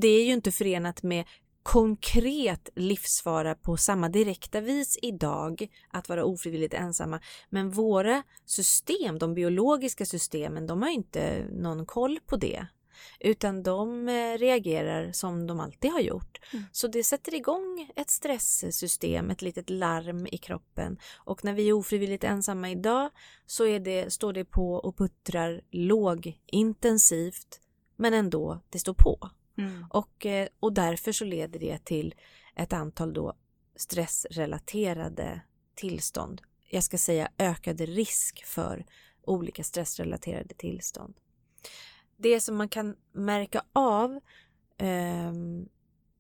[0.00, 1.24] Det är ju inte förenat med
[1.66, 7.20] konkret livsfara på samma direkta vis idag att vara ofrivilligt ensamma.
[7.50, 12.66] Men våra system, de biologiska systemen, de har inte någon koll på det.
[13.20, 16.40] Utan de eh, reagerar som de alltid har gjort.
[16.52, 16.64] Mm.
[16.72, 20.98] Så det sätter igång ett stresssystem, ett litet larm i kroppen.
[21.16, 23.11] Och när vi är ofrivilligt ensamma idag
[23.46, 27.61] så det, står det på och puttrar lågintensivt
[27.96, 29.31] men ändå, det står på.
[29.59, 29.87] Mm.
[29.90, 32.14] Och, eh, och därför så leder det till
[32.57, 33.35] ett antal då
[33.77, 35.40] stressrelaterade
[35.75, 36.42] tillstånd.
[36.71, 38.87] Jag ska säga ökad risk för
[39.23, 41.14] olika stressrelaterade tillstånd.
[42.16, 44.21] Det som man kan märka av
[44.79, 45.33] eh,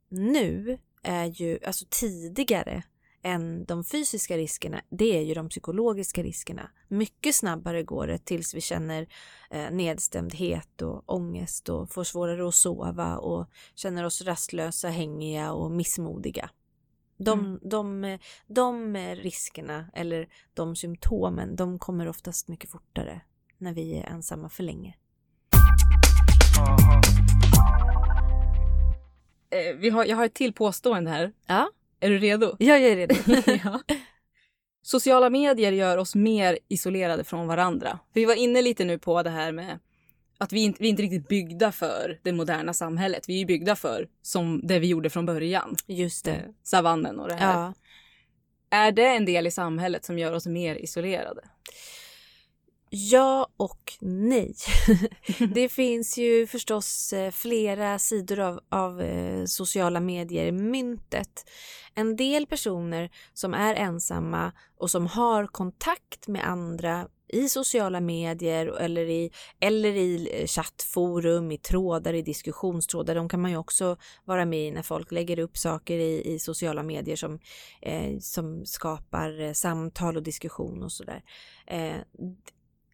[0.08, 2.82] nu är ju, alltså tidigare
[3.26, 6.70] än de fysiska riskerna, det är ju de psykologiska riskerna.
[6.88, 9.06] Mycket snabbare går det tills vi känner
[9.50, 15.70] eh, nedstämdhet och ångest och får svårare att sova och känner oss rastlösa, hängiga och
[15.70, 16.50] missmodiga.
[17.18, 17.58] De, Mm.
[17.62, 23.20] de, de riskerna eller de symptomen, de kommer oftast mycket fortare
[23.58, 24.94] när vi är ensamma för länge.
[29.50, 31.32] Eh, vi har, jag har ett till påstående här.
[31.46, 32.56] Ja, Är du redo?
[32.58, 33.14] jag är redo.
[33.64, 33.80] ja.
[34.82, 37.98] Sociala medier gör oss mer isolerade från varandra.
[38.12, 39.78] Vi var inne lite nu på det här med
[40.38, 43.28] att vi inte vi är inte riktigt byggda för det moderna samhället.
[43.28, 45.76] Vi är byggda för som det vi gjorde från början.
[45.86, 46.54] Just det.
[46.62, 47.60] Savannen och det här.
[47.60, 47.74] Ja.
[48.70, 51.42] Är det en del i samhället som gör oss mer isolerade?
[52.90, 54.54] Ja och nej.
[55.54, 61.50] det finns ju förstås eh, flera sidor av, av eh, sociala medier, myntet.
[61.94, 68.66] En del personer som är ensamma och som har kontakt med andra i sociala medier
[68.66, 73.14] eller i, eller i eh, chattforum, i trådar, i diskussionstrådar.
[73.14, 76.38] De kan man ju också vara med i när folk lägger upp saker i, i
[76.38, 77.38] sociala medier som,
[77.82, 81.22] eh, som skapar samtal och diskussion och sådär.
[81.66, 81.96] Eh,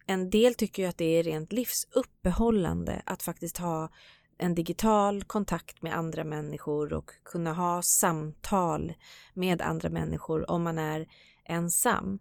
[0.07, 3.89] en del tycker ju att det är rent livsuppehållande att faktiskt ha
[4.37, 8.93] en digital kontakt med andra människor och kunna ha samtal
[9.33, 11.07] med andra människor om man är
[11.45, 12.19] ensam.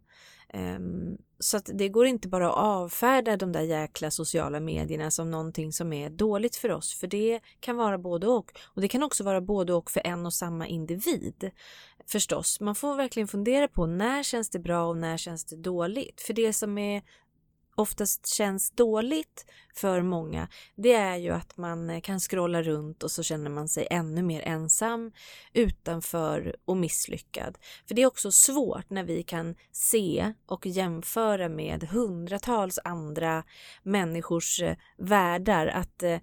[0.49, 5.31] Ehm, så att det går inte bara att avfärda de där jäkla sociala medierna som
[5.31, 8.53] någonting som är dåligt för oss, för det kan vara både och.
[8.65, 11.51] Och det kan också vara både och för en och samma individ.
[12.07, 16.21] Förstås, man får verkligen fundera på när känns det bra och när känns det dåligt?
[16.21, 17.03] För det som är
[17.75, 23.11] oftast känns dåligt för många, det är ju att man eh, kan scrolla runt och
[23.11, 25.13] så känner man sig ännu mer ensam,
[25.53, 27.59] utanför och misslyckad.
[27.89, 33.45] För det är också svårt när vi kan se och jämföra med hundratals andra
[33.83, 35.67] människors eh, världar.
[35.67, 36.19] Att eh,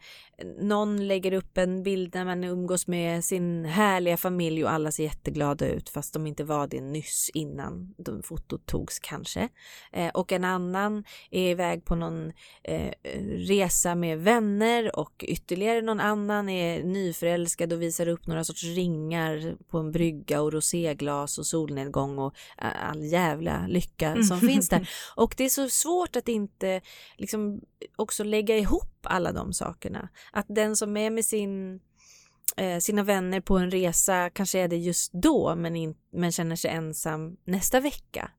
[0.62, 5.04] någon lägger upp en bild när man umgås med sin härliga familj och alla ser
[5.04, 9.50] jätteglada ut fast de inte var det nyss innan de fotot togs kanske.
[10.14, 12.32] och en annan är iväg på någon
[13.40, 19.56] resa med vänner och ytterligare någon annan är nyförälskad och visar upp några sorts ringar
[19.70, 24.90] på en brygga och roséglas och solnedgång och all jävla lycka som finns där.
[25.16, 26.82] Och det är så svårt att inte
[27.18, 27.62] liksom
[27.96, 30.10] också lägga ihop alla de sakerna.
[30.32, 31.80] Att den som är med sin
[32.80, 36.72] sina vänner på en resa kanske är det just då men, in, men känner sig
[36.72, 38.32] ensam nästa vecka.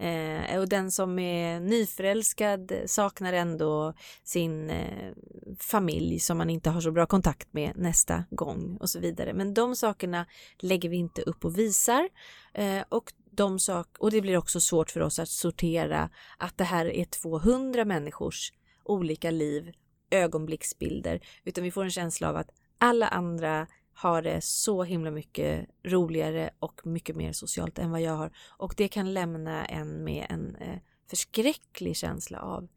[0.00, 5.12] Eh, och den som är nyförälskad saknar ändå sin eh,
[5.58, 9.32] familj som man inte har så bra kontakt med nästa gång och så vidare.
[9.32, 10.26] Men de sakerna
[10.58, 12.08] lägger vi inte upp och visar.
[12.54, 16.64] Eh, och, de sak och det blir också svårt för oss att sortera att det
[16.64, 18.52] här är 200 människors
[18.84, 19.72] olika liv,
[20.10, 23.66] ögonblicksbilder, utan vi får en känsla av att alla andra
[24.00, 28.32] har det så himla mycket roligare och mycket mer socialt än vad jag har.
[28.48, 30.78] Och det kan lämna en med en eh,
[31.10, 32.68] förskräcklig känsla av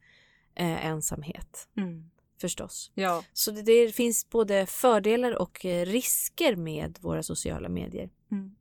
[0.55, 1.67] eh, ensamhet.
[1.77, 2.09] Mm.
[2.41, 2.91] Förstås.
[2.93, 3.23] Ja.
[3.33, 8.09] Så det, det, finns både fördelar och eh, risker med våra sociala medier.
[8.31, 8.55] Mm.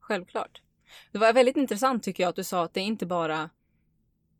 [0.00, 0.62] Självklart.
[1.12, 3.50] Det var väldigt intressant tycker jag att du sa att det inte bara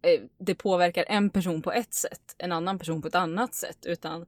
[0.02, 3.86] eh, det påverkar en person på ett sätt, en annan person på ett annat sätt,
[3.86, 4.26] utan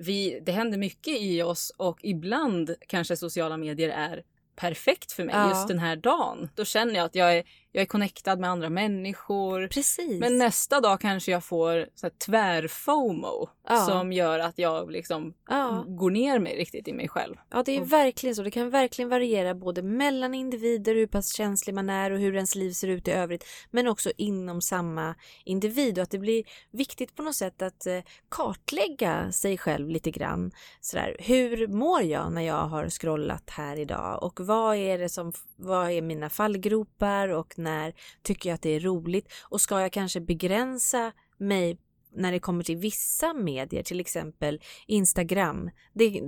[0.00, 4.22] vi, det händer mycket i oss och ibland kanske sociala medier är
[4.56, 5.48] perfekt för mig ja.
[5.48, 6.48] just den här dagen.
[6.54, 9.68] Då känner jag att jag är, jag är connectad med andra människor.
[9.68, 10.20] Precis.
[10.20, 13.76] Men nästa dag kanske jag får så här tvär-FOMO ja.
[13.76, 15.84] som gör att jag liksom ja.
[15.88, 17.36] går ner mig riktigt i mig själv.
[17.50, 18.42] Ja, det är verkligen så.
[18.42, 22.54] Det kan verkligen variera både mellan individer, hur pass känslig man är och hur ens
[22.54, 27.16] liv ser ut i övrigt, men också inom samma individ och att det blir viktigt
[27.16, 30.50] på något sätt att eh, kartlägga sig själv lite grann.
[30.80, 35.32] Sådär, hur mår jag när jag har scrollat här idag och vad är det som,
[35.56, 39.92] vad är mina fallgropar och när tycker jag att det är roligt och ska jag
[39.92, 41.78] kanske begränsa mig
[42.12, 45.70] när det kommer till vissa medier, till exempel Instagram.
[45.92, 46.20] Det,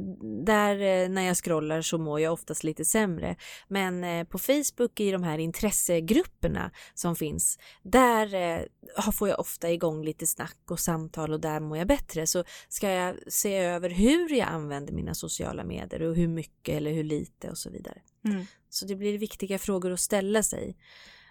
[0.44, 3.36] där eh, när jag scrollar så mår jag oftast lite sämre.
[3.68, 9.70] Men eh, på Facebook i de här intressegrupperna som finns, där eh, får jag ofta
[9.70, 12.26] igång lite snack och samtal och där mår jag bättre.
[12.26, 16.92] Så ska jag se över hur jag använder mina sociala medier och hur mycket eller
[16.92, 17.98] hur lite och så vidare.
[18.24, 18.46] Mm.
[18.70, 20.76] Så det blir viktiga frågor att ställa sig.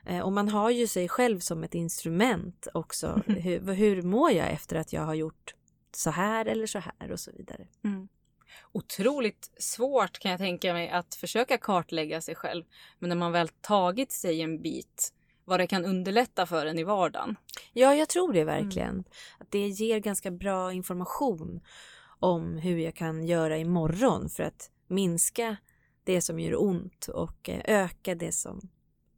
[0.06, 3.22] Eh, och man har ju sig själv som ett instrument också.
[3.28, 3.42] Mm.
[3.42, 5.56] Hur, hur mår jag efter att jag har gjort
[5.96, 7.68] så här eller så här och så vidare.
[7.84, 8.08] Mm.
[8.72, 12.66] Otroligt svårt kan jag tänka mig att försöka kartlägga sig själv.
[13.00, 15.14] Men när man väl tagit sig en bit
[15.46, 17.36] vad det kan underlätta för en i vardagen.
[17.74, 18.90] Ja, jag tror det verkligen.
[18.90, 19.04] Mm.
[19.40, 21.62] Att det ger ganska bra information
[22.20, 25.58] om hur jag kan göra imorgon för att minska
[26.04, 28.70] det som gör ont och eh, öka det som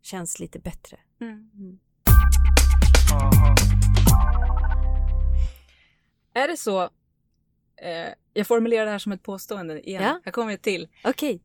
[0.04, 1.00] känns lite bättre.
[1.22, 1.50] Mm.
[1.54, 1.80] Mm.
[6.34, 6.82] Är det så,
[7.82, 10.22] eh, jag formulerar det här som ett påstående igen, ja.
[10.26, 10.88] här kommer jag till.
[11.04, 11.36] Okej.
[11.36, 11.40] Okay.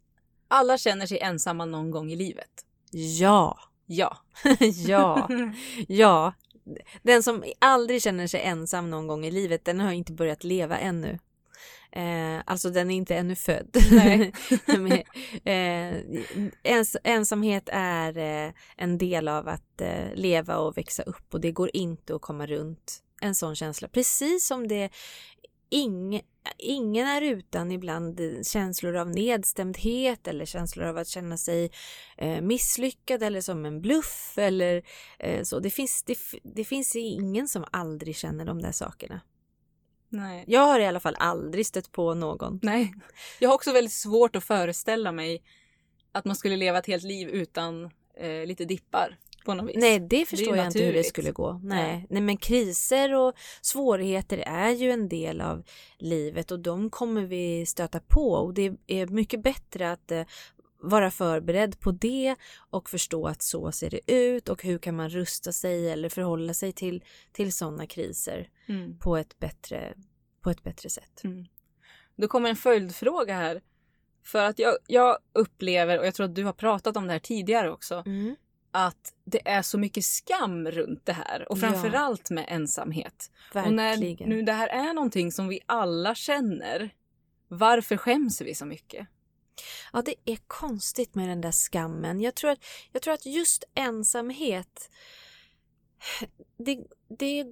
[0.48, 2.64] Alla känner sig ensamma någon gång i livet.
[2.90, 3.58] Ja.
[3.86, 4.18] Ja.
[4.86, 5.28] ja.
[5.88, 6.32] ja.
[7.02, 10.78] Den som aldrig känner sig ensam någon gång i livet, den har inte börjat leva
[10.78, 11.18] ännu.
[11.92, 13.76] Eh, alltså den är inte ännu född.
[14.66, 14.92] Men,
[15.44, 16.20] eh,
[16.62, 21.52] ens, ensamhet är eh, en del av att eh, leva och växa upp och det
[21.52, 23.88] går inte att komma runt en sån känsla.
[23.88, 24.90] Precis som det
[25.70, 26.22] ing,
[26.58, 31.70] ingen är utan ibland känslor av nedstämdhet eller känslor av att känna sig
[32.16, 34.82] eh, misslyckad eller som en bluff eller
[35.18, 35.60] eh, så.
[35.60, 39.20] Det finns, det, det finns ingen som aldrig känner de där sakerna.
[40.08, 40.44] Nej.
[40.46, 42.60] Jag har i alla fall aldrig stött på någon.
[42.62, 42.94] Nej.
[43.38, 45.42] Jag har också väldigt svårt att föreställa mig
[46.12, 47.84] att man skulle leva ett helt liv utan
[48.16, 49.76] eh, lite dippar på något vis.
[49.78, 51.08] Nej, det förstår jag inte hur det naturligt.
[51.08, 51.60] skulle gå.
[51.62, 51.92] Nej.
[51.92, 52.06] Nej.
[52.10, 55.62] Nej, men kriser och svårigheter är ju en del av
[55.98, 60.22] livet och de kommer vi stöta på och det är mycket bättre att eh,
[60.80, 62.36] vara förberedd på det
[62.70, 66.54] och förstå att så ser det ut och hur kan man rusta sig eller förhålla
[66.54, 68.98] sig till, till sådana kriser Mm.
[68.98, 69.94] på ett bättre,
[70.42, 71.24] på ett bättre sätt.
[71.24, 71.46] Mm.
[72.16, 73.60] Då kommer en följdfråga här.
[74.24, 77.20] För att jag, jag upplever, och jag tror att du har pratat om det här
[77.20, 78.36] tidigare också, Mm.
[78.70, 81.52] att det är så mycket skam runt det här.
[81.52, 81.60] Och Ja.
[81.60, 83.30] framförallt med ensamhet.
[83.54, 84.28] Och när Verkligen.
[84.28, 86.90] nu det här är någonting som vi alla känner,
[87.48, 89.08] varför skäms vi så mycket?
[89.92, 92.20] Ja, det är konstigt med den där skammen.
[92.20, 94.90] Jag tror att, jag tror att just ensamhet,
[96.58, 96.84] det,
[97.18, 97.44] det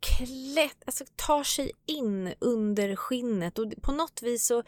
[0.00, 3.58] klätt, alltså tar sig in under skinnet.
[3.58, 4.62] Och på något vis så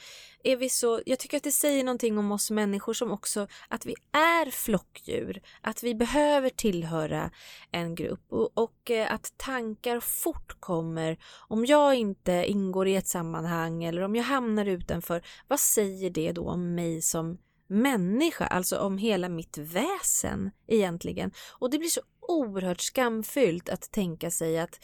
[0.44, 3.86] är vi så, jag tycker att det säger någonting om oss människor som också att
[3.86, 7.30] vi är flockdjur, att vi behöver tillhöra
[7.70, 8.32] en grupp.
[8.32, 11.18] Och, och eh, att tankar fort kommer.
[11.48, 16.32] Om jag inte ingår i ett sammanhang eller om jag hamnar utanför, vad säger det
[16.32, 21.32] då om mig som människa, alltså om hela mitt väsen egentligen?
[21.58, 24.80] Och det blir så oerhört skamfyllt att tänka sig att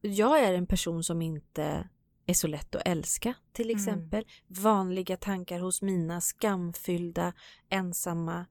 [0.00, 1.88] jag är en person som inte
[2.26, 3.76] är så lätt att älska till Mm.
[3.76, 4.24] exempel.
[4.46, 7.32] Vanliga tankar hos mina skamfyllda,
[7.68, 8.46] ensamma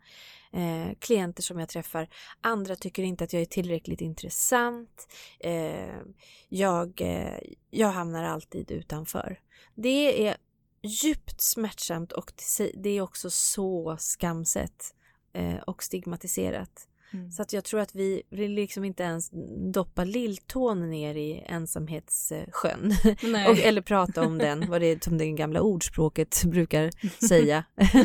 [0.53, 2.10] eh, klienter som jag träffar.
[2.41, 5.07] Andra tycker inte att jag är tillräckligt intressant.
[5.39, 5.95] Eh,
[6.49, 9.39] jag, eh, jag hamnar alltid utanför.
[9.75, 10.38] Det är
[10.83, 12.33] djupt smärtsamt och
[12.73, 14.95] det är också så skamset
[15.33, 16.87] eh, och stigmatiserat.
[17.13, 17.32] Mm.
[17.32, 19.30] Så att jag tror att vi vill liksom inte ens
[19.74, 22.93] doppa lilltån ner i ensamhetssjön.
[23.50, 26.91] Och, eller prata om den, vad det är som det gamla ordspråket brukar
[27.28, 27.63] säga.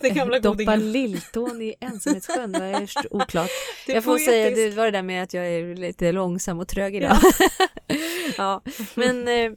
[0.00, 3.50] Det Doppa lilltån i ensamhetssjön, vad är det oklart.
[3.86, 6.68] Det jag får säga, det var det där med att jag är lite långsam och
[6.68, 7.16] trög idag.
[8.36, 8.62] ja,
[8.94, 9.52] men, eh,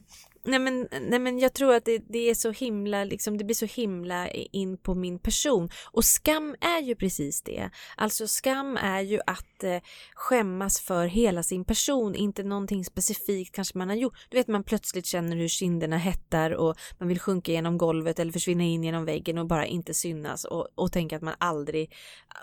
[0.48, 3.56] nej men, nej men jag tror att det, det är så himla, liksom, det blir
[3.56, 5.70] så himla in på min person.
[5.92, 7.70] Och skam är ju precis det.
[7.98, 9.78] Alltså skam är ju att eh,
[10.14, 14.14] skämmas för hela sin person, inte någonting specifikt kanske man har gjort.
[14.30, 18.32] Du vet man plötsligt känner hur kinderna hettar och man vill sjunka genom golvet eller
[18.32, 21.94] försvinna in genom väggen och bara inte synas och, och tänka att man aldrig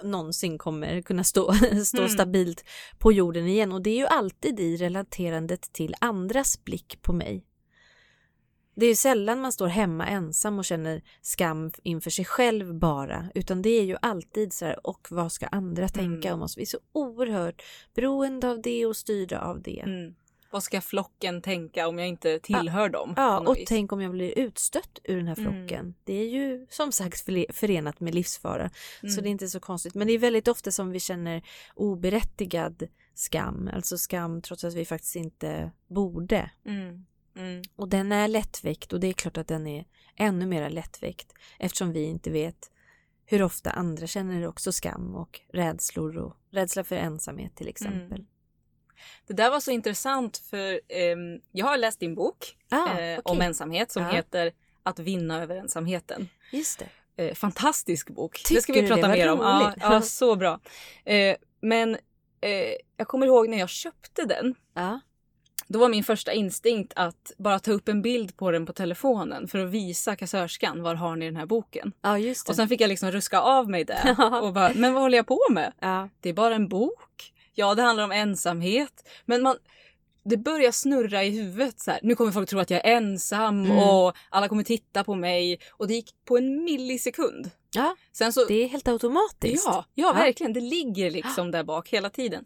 [0.02, 1.52] någonsin kommer kunna stå,
[1.84, 2.08] stå Mm.
[2.08, 2.64] stabilt
[2.98, 3.72] på jorden igen.
[3.72, 7.44] Och det är ju alltid i relaterandet till andras blick på mig.
[8.76, 13.26] Det är ju sällan man står hemma ensam och känner skam inför sig själv bara,
[13.34, 16.38] utan det är ju alltid så här, och vad ska andra tänka Mm.
[16.40, 16.58] om oss?
[16.58, 17.62] Vi är så oerhört
[17.94, 19.80] beroende av det och styrda av det.
[19.80, 20.14] Mm.
[20.50, 23.14] Vad ska flocken tänka om jag inte tillhör dem?
[23.16, 23.68] Ja, på något och vis?
[23.68, 25.52] tänk om jag blir utstött ur den här Mm.
[25.52, 25.94] flocken.
[26.04, 28.70] Det är ju som sagt förenat med livsfara.
[29.00, 29.22] Så Mm.
[29.22, 29.94] det är inte så konstigt.
[29.94, 31.42] Men det är väldigt ofta som vi känner
[31.74, 32.82] oberättigad
[33.14, 33.70] skam.
[33.74, 36.50] Alltså skam trots att vi faktiskt inte borde.
[36.66, 37.04] Mm.
[37.36, 37.62] Mm.
[37.76, 39.84] Och den är lättväckt och det är klart att den är
[40.16, 42.70] ännu mer lättväckt eftersom vi inte vet
[43.26, 48.18] hur ofta andra känner också skam och rädslor och rädsla för ensamhet till exempel.
[48.18, 48.26] Mm.
[49.26, 53.20] Det där var så intressant för ehm, jag har läst din bok Ah, eh, okej.
[53.24, 54.08] om ensamhet som Ja.
[54.10, 56.28] heter Att vinna över ensamheten.
[56.52, 56.88] Just det.
[57.24, 58.32] Eh, fantastisk bok.
[58.42, 59.08] det Tycker ska vi prata det?
[59.08, 59.38] Mer om.
[59.38, 59.76] Ja, roligt.
[59.80, 60.60] ja, så bra.
[61.04, 61.96] Eh, men
[62.40, 64.54] eh, jag kommer ihåg när jag köpte den.
[64.74, 65.00] Ja.
[65.68, 69.48] Då var min första instinkt att bara ta upp en bild på den på telefonen
[69.48, 71.92] för att visa kassörskan var har ni den här boken.
[72.02, 72.50] ja, just det.
[72.52, 74.40] Och sen fick jag liksom ruska av mig det Ja.
[74.40, 75.72] och bara, men vad håller jag på med?
[75.80, 76.08] ja.
[76.20, 77.32] Det är bara en bok.
[77.54, 79.08] Ja, det handlar om ensamhet.
[79.24, 79.56] Men man,
[80.24, 82.00] det börjar snurra i huvudet så här.
[82.02, 83.78] Nu kommer folk tro att jag är ensam Mm.
[83.78, 85.58] och alla kommer titta på mig.
[85.70, 87.50] Och det gick på en millisekund.
[87.74, 89.64] ja, Sen så, det är helt automatiskt.
[89.66, 90.52] ja, ja, verkligen.
[90.52, 92.44] Det ligger liksom där bak hela tiden.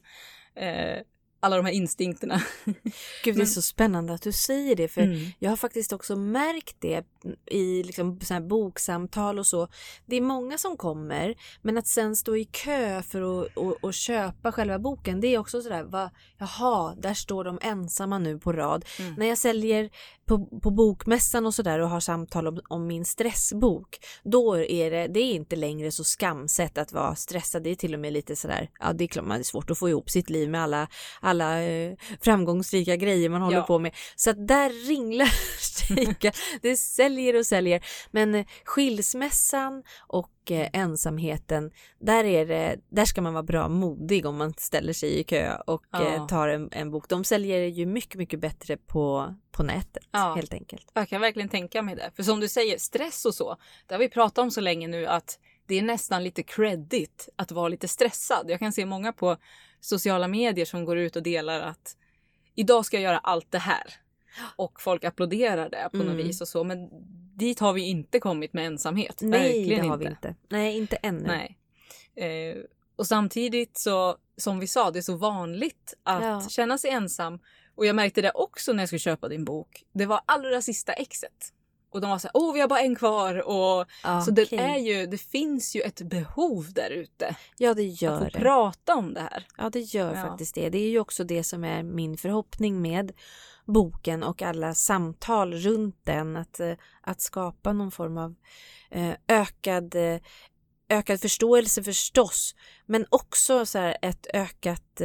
[0.55, 0.99] Eh,
[1.41, 2.43] alla de här instinkterna.
[3.25, 5.31] Gud, det är så spännande att du säger det, för Mm.
[5.39, 7.05] jag har faktiskt också märkt det
[7.47, 9.69] i liksom så här boksamtal och så.
[10.07, 13.95] Det är många som kommer men att sen stå i kö för att och, och
[13.95, 18.53] köpa själva boken det är också sådär, va, jaha, där står de ensamma nu på
[18.53, 18.85] rad.
[18.99, 19.15] Mm.
[19.15, 19.91] När jag säljer
[20.27, 25.07] på, på bokmässan och sådär och har samtal om, om min stressbok då är det,
[25.07, 27.63] det är inte längre så skamset att vara stressad.
[27.63, 29.79] Det är till och med lite sådär, ja det är klart man är svårt att
[29.79, 30.89] få ihop sitt liv med alla,
[31.29, 33.63] alla eh, framgångsrika grejer man håller Ja.
[33.63, 33.95] på med.
[34.17, 35.27] Så att där ringlar
[35.59, 36.33] strejka.
[36.63, 37.85] Det säljer och säljer.
[38.11, 41.71] Men eh, skilsmässan och eh, ensamheten,
[42.01, 45.57] där, är det, där ska man vara bra modig om man ställer sig i kö
[45.67, 46.15] och Ja.
[46.15, 47.09] eh, tar en, en bok.
[47.09, 50.35] De säljer ju mycket, mycket bättre på, på nätet Ja.
[50.37, 50.91] helt enkelt.
[50.95, 52.11] Jag kan verkligen tänka mig det.
[52.17, 53.57] För som du säger, stress och så,
[53.87, 57.53] det har vi pratat om så länge nu att det är nästan lite credit att
[57.53, 58.45] vara lite stressad.
[58.49, 59.37] Jag kan se många på
[59.81, 61.97] sociala medier som går ut och delar att
[62.55, 63.95] idag ska jag göra allt det här.
[64.57, 66.09] Och folk applåderar det på Mm.
[66.09, 66.65] något vis och så.
[66.65, 66.89] Men
[67.37, 69.19] dit har vi inte kommit med ensamhet.
[69.21, 70.05] Nej, Verkligen det har inte.
[70.09, 70.35] vi inte.
[70.49, 71.27] Nej, inte ännu.
[71.27, 71.59] Nej.
[72.15, 72.57] Eh,
[72.97, 76.49] och samtidigt så, som vi sa, det är så vanligt att Ja.
[76.49, 77.39] känna sig ensam.
[77.75, 79.85] Och jag märkte det också när jag skulle köpa din bok.
[79.93, 81.53] Det var allra sista exet.
[81.91, 83.49] Och de var så här, åh vi har bara en kvar.
[83.49, 87.37] Och, Ja, så det, är ju, det finns ju ett behov där ute.
[87.59, 88.31] Ja, det Att gör få det.
[88.31, 89.47] prata om det här.
[89.59, 90.23] Ja, det gör Ja.
[90.23, 90.69] faktiskt det.
[90.71, 93.13] Det är ju också det som är min förhoppning med
[93.67, 96.37] boken och alla samtal runt den.
[96.37, 98.35] Att, eh, att skapa någon form av
[98.91, 100.19] eh, ökad, eh,
[100.89, 102.55] ökad förståelse förstås.
[102.87, 105.01] Men också så ett ökat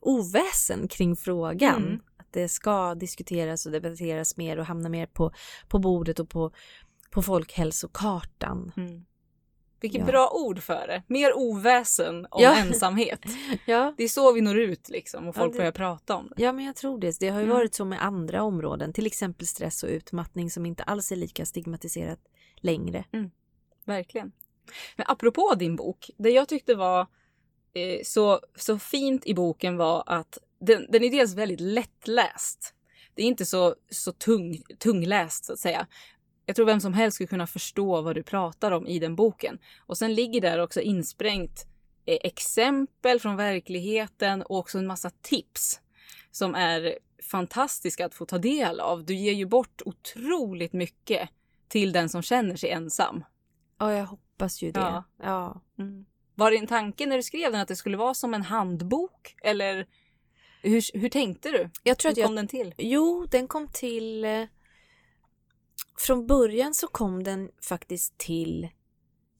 [0.00, 1.82] oväsen kring frågan.
[1.82, 2.00] Mm.
[2.32, 5.32] Det ska diskuteras och debatteras mer och hamna mer på,
[5.68, 6.52] på bordet och på,
[7.10, 8.72] på folkhälsokartan.
[9.80, 10.06] Vilket Ja.
[10.06, 11.02] bra ord för det.
[11.06, 12.56] Mer oväsen om Ja.
[12.56, 13.20] ensamhet.
[13.66, 13.94] Ja.
[13.96, 16.42] Det är så vi når ut liksom och Ja, folk det- börjar prata om det.
[16.42, 17.16] Ja, men jag tror det.
[17.20, 17.56] Det har ju Mm.
[17.56, 21.46] varit så med andra områden, till exempel stress och utmattning som inte alls är lika
[21.46, 22.18] stigmatiserat
[22.56, 23.04] längre.
[23.84, 24.32] Verkligen.
[24.96, 27.00] Men apropå din bok, det jag tyckte var
[27.74, 32.74] eh, så, så fint i boken var att den, den är dels väldigt lättläst.
[33.14, 35.86] Det är inte så, så tung, tungläst så att säga.
[36.46, 39.58] Jag tror vem som helst skulle kunna förstå vad du pratar om i den boken.
[39.86, 41.66] Och sen ligger där också insprängt
[42.06, 45.80] eh, exempel från verkligheten och också en massa tips
[46.30, 49.04] som är fantastiska att få ta del av.
[49.04, 51.28] Du ger ju bort otroligt mycket
[51.68, 53.24] till den som känner sig ensam.
[53.78, 54.80] Ja, jag hoppas ju det.
[54.80, 55.04] Ja.
[55.22, 55.60] Ja.
[55.78, 56.06] Mm.
[56.34, 59.36] Var en tanke när du skrev den att det skulle vara som en handbok?
[59.42, 59.86] Eller
[60.62, 61.70] hur, hur tänkte du?
[61.82, 62.74] Jag tror Hur att jag kom den till?
[62.78, 64.24] Jo, den kom till...
[64.24, 64.44] eh,
[65.98, 68.68] Från början så kom den faktiskt till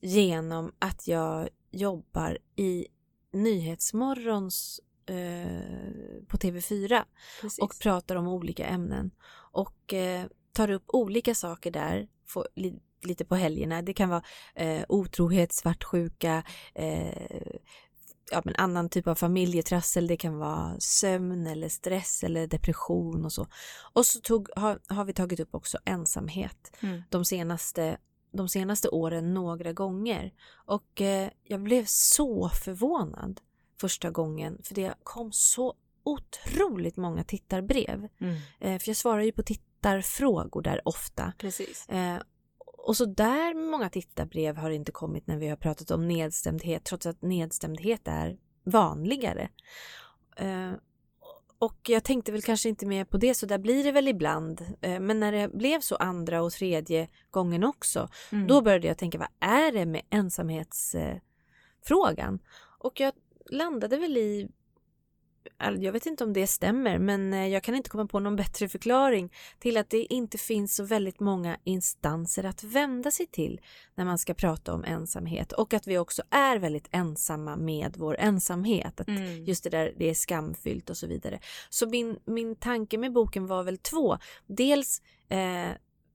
[0.01, 2.87] genom att jag jobbar i
[3.33, 7.05] Nyhetsmorgons eh, på TV4
[7.41, 7.59] Precis.
[7.59, 9.11] och pratar om olika ämnen
[9.53, 13.83] och eh, tar upp olika saker där får, li, lite på helgerna.
[13.83, 14.23] Det kan vara
[14.55, 16.43] eh, otrohet, svartsjuka,
[16.75, 17.57] eh,
[18.33, 20.07] ja, men annan typ av familjetrassel.
[20.07, 23.47] Det kan vara sömn eller stress eller depression och så.
[23.93, 27.03] Och så tog, har, har vi tagit upp också ensamhet Mm.
[27.11, 27.97] de senaste
[28.33, 30.33] de senaste åren några gånger.
[30.53, 33.41] Och eh, jag blev så förvånad
[33.81, 35.75] första gången för det kom så
[36.05, 38.09] otroligt många tittarbrev.
[38.21, 38.35] Mm.
[38.61, 41.33] Eh, för jag svarar ju på tittarfrågor där ofta.
[41.39, 41.89] Precis.
[41.89, 42.17] Eh,
[42.83, 47.07] och så där många tittarbrev har inte kommit när vi har pratat om nedstämdhet trots
[47.07, 49.49] att nedstämdhet är vanligare.
[50.37, 50.73] Eh,
[51.59, 54.67] och jag tänkte väl kanske inte mer på det så där blir det väl ibland.
[54.81, 58.47] Eh, men när det blev så andra och tredje gången också Mm.
[58.47, 61.15] då började jag tänka vad är det med ensamhetsfrågan?
[61.15, 61.21] Eh,
[61.83, 62.39] frågan?
[62.79, 63.13] och jag
[63.51, 64.49] landade väl i
[65.79, 68.69] jag vet inte om det stämmer men eh, jag kan inte komma på någon bättre
[68.69, 73.61] förklaring till att det inte finns så väldigt många instanser att vända sig till
[73.95, 78.17] när man ska prata om ensamhet och att vi också är väldigt ensamma med vår
[78.19, 79.01] ensamhet.
[79.01, 79.45] Att Mm.
[79.45, 81.41] Just det där, det är skamfyllt och så vidare.
[81.71, 84.19] Så min, min tanke med boken var väl två.
[84.47, 85.71] Dels eh,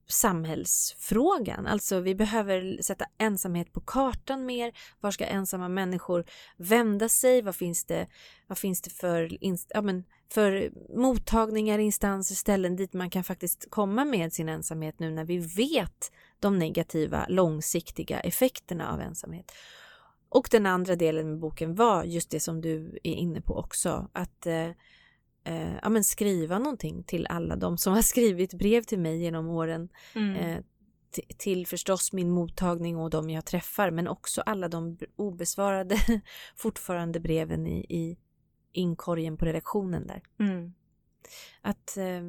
[0.08, 4.72] samhällsfrågan, alltså vi behöver sätta ensamhet på kartan mer.
[4.99, 6.26] Var ska ensamma människor
[6.58, 7.41] vända sig?
[7.41, 8.08] Vad finns det,
[8.47, 13.68] vad finns det för, inst- ja, men, för mottagningar, instanser, ställen dit man kan faktiskt
[13.70, 19.51] komma med sin ensamhet nu när vi vet de negativa långsiktiga effekterna av ensamhet.
[20.30, 24.10] Och den andra delen med boken var just det som du är inne på också,
[24.14, 24.70] att eh,
[25.48, 29.48] eh, ja, men skriva någonting till alla de som har skrivit brev till mig genom
[29.48, 29.89] åren.
[30.16, 30.36] Mm.
[30.36, 30.64] Eh,
[31.38, 35.98] till förstås min mottagning och de jag träffar, men också alla de obesvarade
[36.56, 38.18] fortfarande breven i, i
[38.72, 40.22] inkorgen på redaktionen där.
[40.39, 40.74] Mm.
[41.62, 42.22] Att, eh,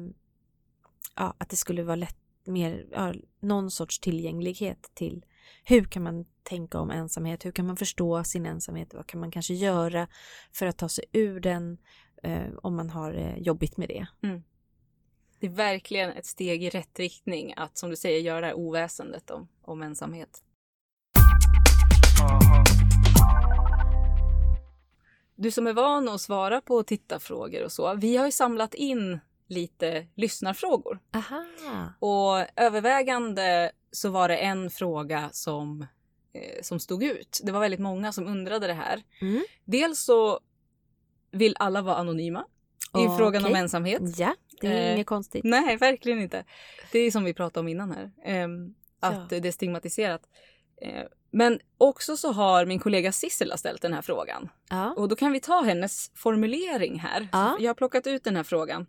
[1.15, 5.25] ja, att det skulle vara lätt, mer, ja, någon sorts tillgänglighet till
[5.63, 9.31] hur kan man tänka om ensamhet, hur kan man förstå sin ensamhet, vad kan man
[9.31, 10.07] kanske göra
[10.51, 11.77] för att ta sig ur den
[12.23, 14.07] eh, om man har eh, jobbigt med det.
[15.39, 18.53] Det är verkligen ett steg i rätt riktning att, som du säger, göra det här
[18.53, 20.43] oväsendet om, om ensamhet.
[25.35, 29.19] Du som är van att svara på tittarfrågor och så, vi har ju samlat in
[29.47, 30.99] lite lyssnarfrågor.
[31.13, 31.45] Aha!
[31.99, 35.85] Och övervägande så var det en fråga som,
[36.33, 37.41] eh, som stod ut.
[37.43, 39.03] Det var väldigt många som undrade det här.
[39.21, 39.43] Mm.
[39.65, 40.39] Dels så
[41.31, 42.45] vill alla vara anonyma i
[42.91, 43.17] Okej.
[43.17, 44.01] frågan om ensamhet.
[44.19, 45.43] Ja, det är Eh, inget konstigt.
[45.43, 46.43] Nej, verkligen inte.
[46.91, 48.11] Det är som vi pratade om innan här.
[48.25, 49.39] ehm, att Ja.
[49.39, 50.21] det är stigmatiserat.
[50.81, 54.49] Eh, men också så har min kollega Sissela ställt den här frågan.
[54.69, 54.93] Ja.
[54.97, 57.27] Och då kan vi ta hennes formulering här.
[57.31, 57.57] Ja.
[57.59, 58.85] Jag har plockat ut den här frågan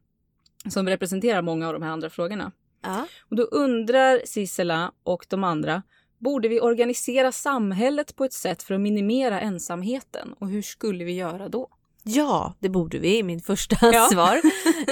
[0.68, 2.53] som representerar många av de här andra frågorna.
[2.82, 3.07] Ja.
[3.30, 5.82] Och då undrar Sissela och de andra,
[6.18, 10.32] borde vi organisera samhället på ett sätt för att minimera ensamheten?
[10.38, 11.68] Och hur skulle vi göra då?
[12.03, 14.09] Ja, det borde vi i min första Ja.
[14.12, 14.40] svar.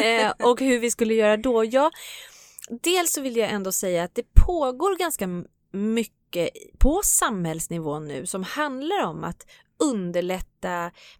[0.04, 1.64] Eh, och hur vi skulle göra då?
[1.64, 1.90] Ja,
[2.82, 5.26] dels så vill jag ändå säga att det pågår ganska
[5.72, 6.48] mycket
[6.78, 9.46] på samhällsnivå nu som handlar om att
[9.84, 10.57] underlätta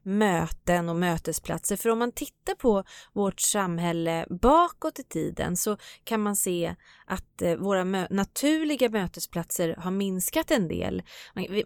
[0.03, 1.77] möten och mötesplatser.
[1.77, 6.75] För om man tittar på vårt samhälle bakåt i tiden så kan man se
[7.07, 11.03] att eh, våra mö- naturliga mötesplatser har minskat en del.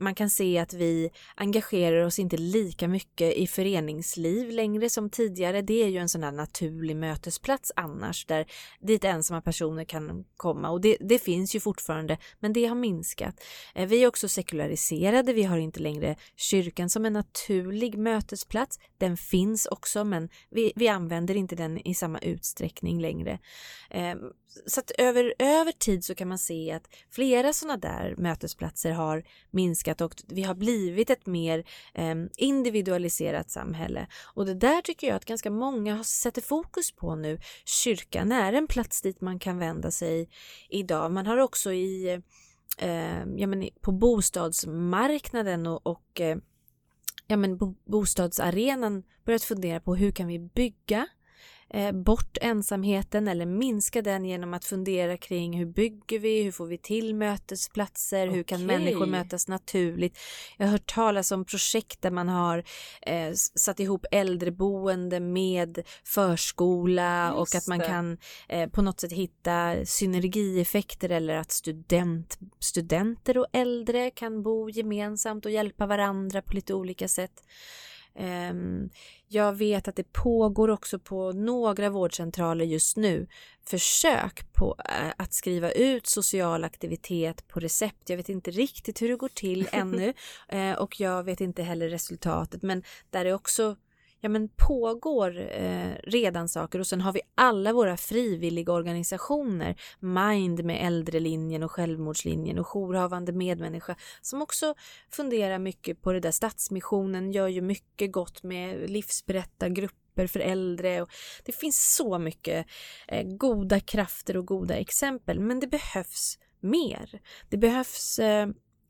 [0.00, 5.62] Man, kan se att vi engagerar oss inte lika mycket i föreningsliv längre som tidigare.
[5.62, 8.46] Det är ju en sån där naturlig mötesplats annars där
[8.80, 13.44] dit ensamma personer kan komma och det, det finns ju fortfarande men det har minskat.
[13.74, 17.61] Eh, vi är också sekulariserade, vi har inte längre kyrkan som en naturlig
[17.98, 18.78] mötesplats.
[18.98, 23.38] Den finns också men vi, vi använder inte den i samma utsträckning längre.
[23.90, 24.14] Eh,
[24.66, 29.24] Så att över, över tid så kan man se att flera sådana där mötesplatser har
[29.50, 34.06] minskat och vi har blivit ett mer eh, individualiserat samhälle.
[34.34, 37.38] Och det där tycker jag att ganska många har- sätter fokus på nu.
[37.64, 40.28] Kyrkan är en plats dit man kan vända sig
[40.68, 41.12] idag.
[41.12, 42.20] Man har också i
[42.78, 46.36] eh, ja, men på bostadsmarknaden och, och eh,
[47.32, 51.06] ja, men bostadsarenan börjat fundera på hur kan vi bygga
[51.92, 56.78] bort ensamheten eller minska den genom att fundera kring hur bygger vi, hur får vi
[56.78, 58.78] till mötesplatser, hur kan Okej.
[58.78, 60.18] människor mötas naturligt.
[60.58, 62.64] Jag har hört talas om projekt där man har
[63.02, 67.86] eh, satt ihop äldreboende med förskola och Just att man det.
[67.86, 68.18] kan
[68.48, 75.44] eh, på något sätt hitta synergieffekter eller att student, studenter och äldre kan bo gemensamt
[75.44, 77.42] och hjälpa varandra på lite olika sätt.
[78.14, 78.90] Ehm,
[79.28, 83.26] Jag vet att det pågår också på några vårdcentraler just nu
[83.66, 88.10] försök på eh, att skriva ut social aktivitet på recept.
[88.10, 90.14] Jag vet inte riktigt hur det går till ännu
[90.48, 93.76] eh, och jag vet inte heller resultatet men där det också
[94.22, 100.64] ja, men pågår eh, redan saker och sen har vi alla våra frivilliga organisationer Mind
[100.64, 104.74] med äldrelinjen och självmordslinjen och jourhavande medmänniska som också
[105.10, 106.30] funderar mycket på det där.
[106.30, 111.10] Stadsmissionen gör ju mycket gott med livsberättargrupper för äldre och
[111.44, 112.66] det finns så mycket
[113.08, 117.20] eh, goda krafter och goda exempel men det behövs mer.
[117.48, 118.48] Det behövs eh,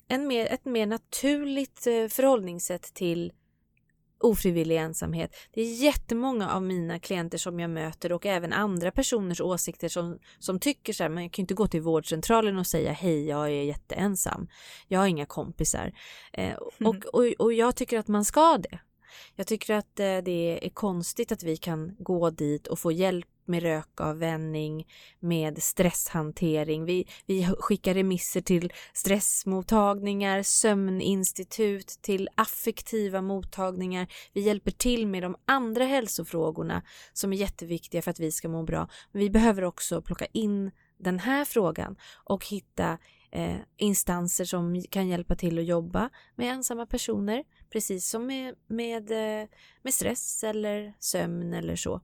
[0.09, 3.33] en mer, ett mer naturligt eh, förhållningssätt till
[4.25, 5.37] ofrivillig ensamhet.
[5.53, 10.19] Det är jättemånga av mina klienter som jag möter och även andra personers åsikter som,
[10.39, 13.27] som tycker så här, men jag kan ju inte gå till vårdcentralen och säga hej,
[13.29, 14.49] jag är jätteensam.
[14.89, 15.93] Jag har inga kompisar.
[16.33, 18.79] Eh, och, och, och jag tycker att man ska det.
[19.37, 23.29] Jag tycker att eh, det är konstigt att vi kan gå dit och få hjälp
[23.45, 24.87] med rökavvänjning,
[25.21, 26.85] med stresshantering.
[26.85, 34.07] Vi, vi skickar remisser till stressmottagningar, sömninstitut, till affektiva mottagningar.
[34.33, 36.83] Vi hjälper till med de andra hälsofrågorna
[37.13, 38.89] som är jätteviktiga för att vi ska må bra.
[39.13, 42.99] Men vi behöver också plocka in den här frågan och hitta
[43.31, 49.11] eh, instanser som kan hjälpa till att jobba med ensamma personer, precis som med, med,
[49.11, 49.49] eh,
[49.83, 52.01] med stress eller sömn eller så.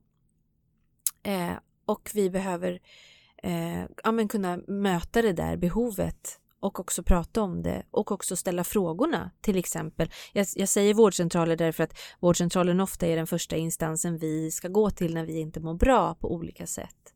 [1.23, 1.53] Eh,
[1.85, 2.79] och vi behöver
[3.43, 8.35] eh, ja, men kunna möta det där behovet och också prata om det och också
[8.35, 10.09] ställa frågorna till exempel.
[10.33, 14.89] Jag, jag säger vårdcentraler därför att vårdcentralen ofta är den första instansen vi ska gå
[14.89, 17.13] till när vi inte mår bra på olika sätt.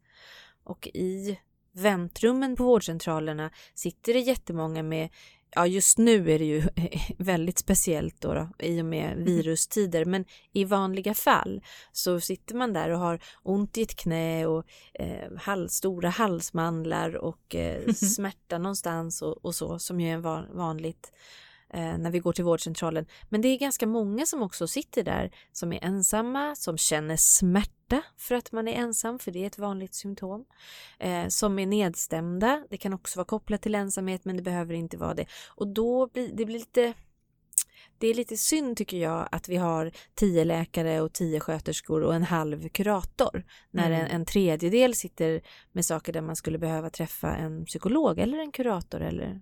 [0.64, 1.40] Och i
[1.72, 5.10] väntrummen på vårdcentralerna sitter det jättemånga med
[5.56, 6.64] ja just nu är det ju
[7.18, 10.06] väldigt speciellt då, då i och med virustider.
[10.06, 14.66] Men i vanliga fall så sitter man där och har ont i ett knä och
[14.94, 20.46] eh, hals, stora halsmandlar och eh, smärta någonstans och, och så som ju är van,
[20.58, 21.12] vanligt
[21.74, 23.06] när vi går till vårdcentralen.
[23.30, 28.02] Men det är ganska många som också sitter där som är ensamma, som känner smärta
[28.18, 30.46] för att man är ensam, för det är ett vanligt symptom.
[31.00, 34.98] Eh, som är nedstämda, det kan också vara kopplat till ensamhet men det behöver inte
[34.98, 35.26] vara det.
[35.56, 36.94] Och då blir det blir lite
[37.98, 42.16] det är lite synd tycker jag att vi har tio läkare och tio sköterskor och
[42.16, 43.46] en halv kurator.
[43.72, 44.02] När Mm.
[44.02, 48.52] en, en tredjedel sitter med saker där man skulle behöva träffa en psykolog eller en
[48.52, 49.42] kurator eller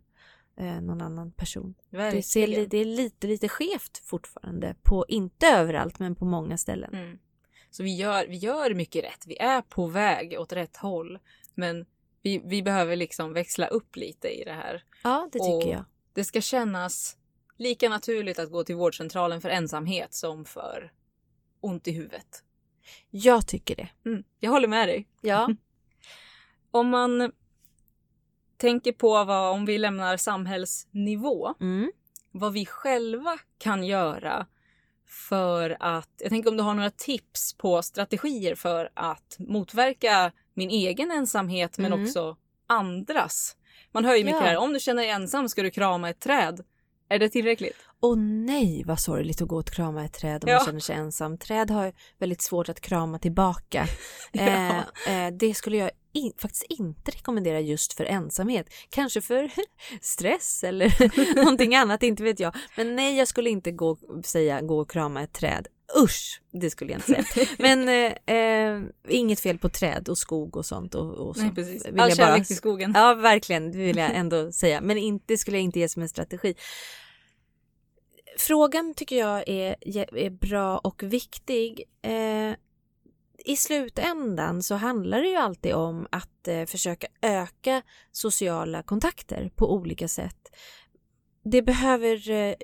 [0.58, 1.76] eh, någon annan person.
[1.89, 4.76] Det, ser, det är lite, lite skevt fortfarande.
[4.84, 6.93] På, inte överallt, men på många ställen.
[6.95, 7.20] Mm.
[7.70, 9.24] Så vi gör, vi gör mycket rätt.
[9.28, 11.20] Vi är på väg åt rätt håll.
[11.56, 11.86] Men
[12.22, 14.84] vi, vi behöver liksom växla upp lite i det här.
[15.04, 15.86] Ja, det tycker Och- jag.
[16.14, 17.18] Det ska kännas
[17.58, 20.91] lika naturligt att gå till vårdcentralen för ensamhet som för
[21.60, 22.43] ont i huvudet.
[23.10, 23.89] Jag tycker det.
[24.06, 24.24] Mm.
[24.39, 25.08] Jag håller med dig.
[25.22, 25.56] Ja.
[26.72, 27.32] Om man
[28.62, 31.91] tänker på vad, om vi lämnar samhällsnivå, Mm.
[32.32, 34.45] vad vi själva kan göra
[35.07, 40.70] för att, jag tänker om du har några tips på strategier för att motverka min
[40.70, 42.05] egen ensamhet men Mm.
[42.05, 42.38] också
[42.68, 43.55] andras.
[43.91, 44.45] Man hör ju mycket Ja.
[44.47, 46.62] här, om du känner dig ensam ska du krama ett träd.
[47.09, 47.78] Är det tillräckligt?
[48.01, 50.55] Åh nej, vad sorgligt att gå och krama ett träd om Ja.
[50.57, 51.38] man känner sig ensam.
[51.38, 53.88] Träd har väldigt svårt att krama tillbaka.
[54.34, 58.68] eh, eh, det skulle jag in, faktiskt inte rekommendera just för ensamhet.
[58.89, 59.51] Kanske för
[60.01, 62.55] stress eller någonting annat, inte vet jag.
[62.78, 65.68] Men nej, jag skulle inte gå, säga gå och krama ett träd.
[66.03, 67.47] Usch, det skulle jag inte säga.
[67.59, 70.95] Men eh, eh, inget fel på träd och skog och sånt.
[70.95, 71.86] Och, och så Nej, precis.
[71.86, 72.91] All bara- kärlek till skogen.
[72.95, 73.72] Ja, verkligen.
[73.72, 74.82] Det vill jag ändå säga.
[74.82, 76.55] Men inte skulle jag inte ge som en strategi.
[78.38, 79.76] Frågan tycker jag är,
[80.18, 81.84] är bra och viktig.
[82.01, 82.55] Eh,
[83.46, 87.82] i slutändan så handlar det ju alltid om att eh, försöka öka
[88.12, 90.56] sociala kontakter på olika sätt.
[91.44, 92.56] Det behöver eh,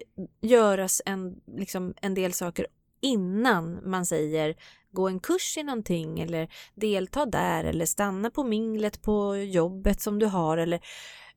[0.42, 2.68] göras en, liksom, en del saker
[3.02, 4.56] innan man säger
[4.92, 10.20] gå en kurs i någonting eller delta där eller stanna på minglet på jobbet som
[10.20, 10.80] du har eller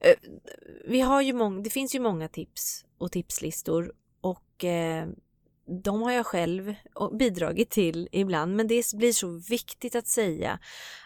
[0.00, 0.14] eh,
[0.84, 5.08] vi har ju många, det finns ju många tips och tipslistor och eh,
[5.70, 6.74] de har jag själv
[7.18, 10.58] bidragit till ibland men det blir så viktigt att säga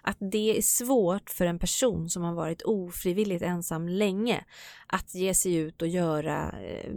[0.02, 4.44] att det är svårt för en person som har varit ofrivilligt ensam länge
[4.86, 6.90] att ge sig ut och göra eh,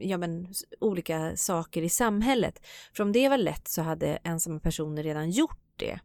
[0.00, 2.66] ja, men, olika saker i samhället.
[2.96, 6.00] För om det var lätt så hade ensamma personer redan gjort det.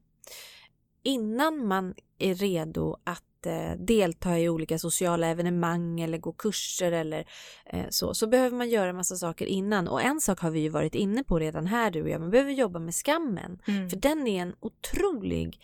[1.04, 7.26] Innan man är redo att eh, delta i olika sociala evenemang eller gå kurser eller
[7.66, 9.88] eh, så, så behöver man göra massa saker innan.
[9.88, 12.32] Och en sak har vi ju varit inne på redan här du och jag, man
[12.32, 13.62] behöver jobba med skammen.
[13.68, 13.90] Mm.
[13.90, 15.60] För den är en otrolig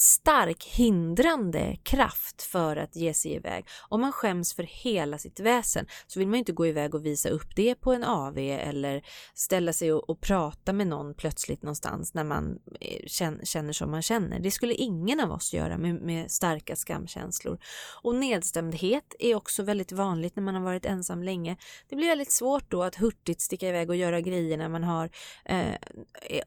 [0.00, 3.66] stark hindrande kraft för att ge sig iväg.
[3.88, 7.28] Om man skäms för hela sitt väsen så vill man inte gå iväg och visa
[7.28, 9.02] upp det på en AV eller
[9.34, 13.90] ställa sig och, och prata med någon plötsligt någonstans när man eh, känner, känner som
[13.90, 14.40] man känner.
[14.40, 17.58] Det skulle ingen av oss göra med, med starka skamkänslor.
[18.02, 21.56] Och nedstämdhet är också väldigt vanligt när man har varit ensam länge.
[21.88, 25.10] Det blir väldigt svårt då att hurtigt sticka iväg och göra grejer när man har
[25.44, 25.74] eh,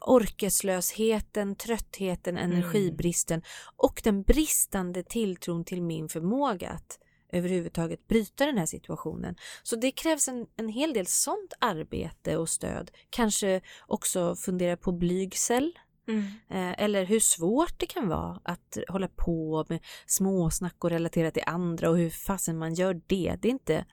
[0.02, 3.38] orkeslösheten, tröttheten, energibristen
[3.75, 6.99] och den bristande tilltron till min förmåga att
[7.31, 9.35] överhuvudtaget bryta den här situationen.
[9.63, 12.91] Så det krävs en, en hel del sånt arbete och stöd.
[13.09, 15.79] Kanske också fundera på blygsel.
[16.07, 16.23] Mm.
[16.49, 21.43] Eh, eller hur svårt det kan vara att hålla på med småsnack och relatera till
[21.45, 23.37] andra och hur fasen man gör det.
[23.41, 23.85] Det är inte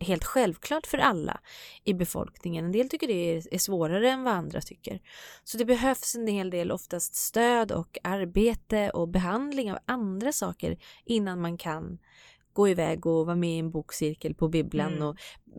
[0.00, 1.40] helt självklart för alla
[1.84, 2.64] i befolkningen.
[2.64, 5.00] En del tycker det är, svårare än vad andra tycker.
[5.44, 10.78] Så det behövs en hel del oftast stöd och arbete och behandling av andra saker
[11.04, 11.98] innan man kan
[12.52, 15.02] gå iväg och vara med i en bokcirkel på bibblan Mm.
[15.02, 15.16] och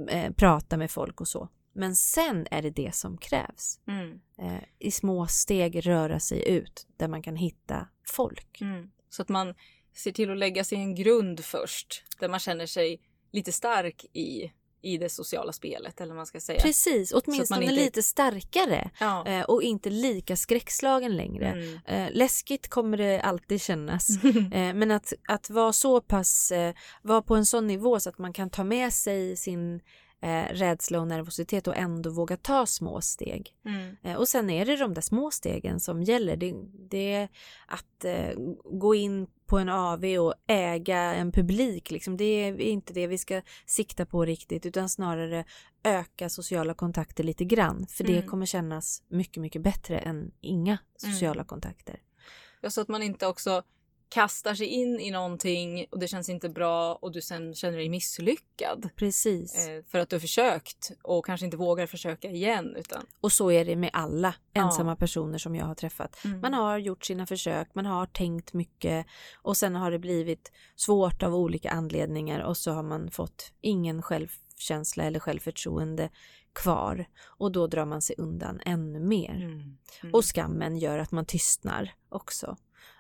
[0.10, 1.50] eh, prata med folk och så.
[1.74, 3.80] Men sen är det det som krävs.
[3.88, 4.20] Mm.
[4.38, 8.62] Eh, I små steg röra sig ut där man kan hitta folk.
[8.62, 8.92] Mm.
[9.10, 9.54] Så att man
[9.96, 13.02] ser till att lägga sig en grund först där man känner sig
[13.32, 14.52] lite stark i,
[14.82, 16.60] i det sociala spelet eller vad man ska säga.
[16.62, 19.28] Precis, åtminstone inte- lite starkare Ja.
[19.28, 21.48] eh, och inte lika skräckslagen längre.
[21.48, 21.80] Mm.
[21.86, 24.08] Eh, läskigt kommer det alltid kännas.
[24.54, 26.52] Eh, men att, att vara så pass,
[27.02, 29.82] vara på en sån nivå så att man kan ta med sig sin
[30.22, 33.56] eh, rädsla och nervositet och ändå våga ta små steg.
[33.66, 33.96] Mm.
[34.04, 36.38] Eh, och sen är det de där små stegen som gäller.
[36.38, 36.54] Det,
[36.90, 37.30] det är
[37.68, 38.30] att eh,
[38.66, 41.92] gå in på en AV och äga en publik.
[41.92, 42.18] Liksom.
[42.18, 45.46] Det är inte det vi ska sikta på riktigt utan snarare
[45.84, 47.88] öka sociala kontakter lite grann.
[47.90, 48.28] För det Mm.
[48.30, 52.02] kommer kännas mycket, mycket bättre än inga sociala kontakter.
[52.62, 53.64] Ja, Så att man inte också
[54.10, 57.90] kastar sig in i någonting och det känns inte bra och du sen känner dig
[57.90, 58.90] misslyckad.
[58.96, 59.68] Precis.
[59.68, 62.76] Eh, för att du har försökt och kanske inte vågar försöka igen.
[62.76, 64.66] Utan, Och så är det med alla Ja.
[64.66, 66.18] ensamma personer som jag har träffat.
[66.42, 69.06] Man har gjort sina försök, man har tänkt mycket
[69.42, 74.02] och sen har det blivit svårt av olika anledningar och så har man fått ingen
[74.02, 76.10] självkänsla eller självförtroende
[76.54, 79.36] kvar och då drar man sig undan ännu mer.
[79.36, 80.14] Mm.
[80.14, 82.58] Och skammen gör att man tystnar också.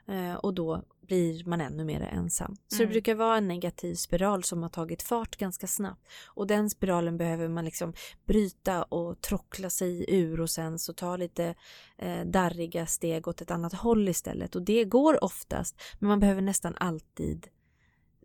[0.07, 2.55] Eh, och då blir man ännu mer ensam.
[2.67, 2.91] Så det Mm.
[2.91, 6.07] brukar vara en negativ spiral som har tagit fart ganska snabbt.
[6.27, 7.93] Och den spiralen behöver man liksom
[8.25, 11.55] bryta och trockla sig ur och sen så ta lite
[11.97, 14.55] eh, darriga steg åt ett annat håll istället.
[14.55, 17.47] Och det går oftast, men man behöver nästan alltid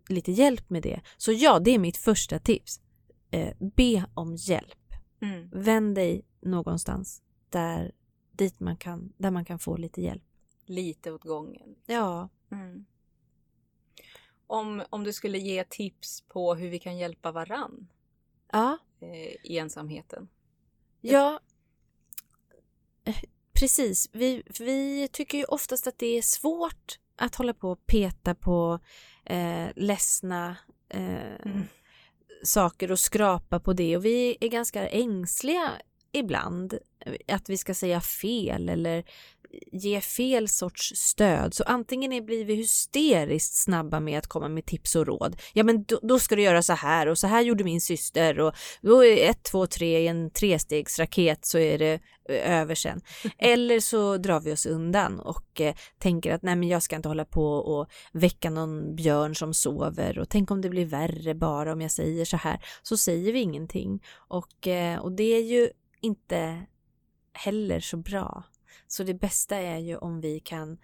[0.09, 1.01] lite hjälp med det.
[1.17, 2.79] Så ja, det är mitt första tips.
[3.31, 4.93] Eh, be om hjälp.
[5.21, 5.49] Mm.
[5.53, 7.91] Vänd dig någonstans där,
[8.31, 10.23] dit man kan, där man kan få lite hjälp.
[10.73, 11.75] Lite åt gången.
[11.85, 12.85] Ja, Mm.
[14.47, 17.87] Om, om du skulle ge tips på hur vi kan hjälpa varann
[18.51, 20.29] ja, eh, i ensamheten.
[21.01, 21.39] ja.
[23.03, 23.15] Eh,
[23.53, 28.35] Precis, vi, vi tycker ju oftast att det är svårt att hålla på och peta
[28.35, 28.79] på
[29.25, 30.57] eh, ledsna
[30.89, 31.61] eh, Mm.
[32.43, 35.71] saker och skrapa på det och vi är ganska ängsliga
[36.13, 36.73] ibland
[37.05, 39.03] eh, att vi ska säga fel eller
[39.71, 41.53] ge fel sorts stöd.
[41.53, 45.35] Så antingen är- blir vi hysteriskt snabba med att komma med tips och råd.
[45.53, 48.39] Ja men då, då ska du göra så här och så här gjorde min syster
[48.39, 51.99] och då är ett, två, tre i en trestegsraket så är det
[52.29, 53.01] eh, över sen.
[53.37, 57.07] Eller så drar vi oss undan och eh, tänker att nej men jag ska inte
[57.09, 61.73] hålla på och väcka någon björn som sover och tänk om det blir värre bara
[61.73, 62.65] om jag säger så här.
[62.83, 65.69] Så säger vi ingenting och, eh, och det är ju
[66.03, 66.65] inte
[67.33, 68.43] heller så bra.
[68.87, 70.77] Så det bästa är ju om vi kan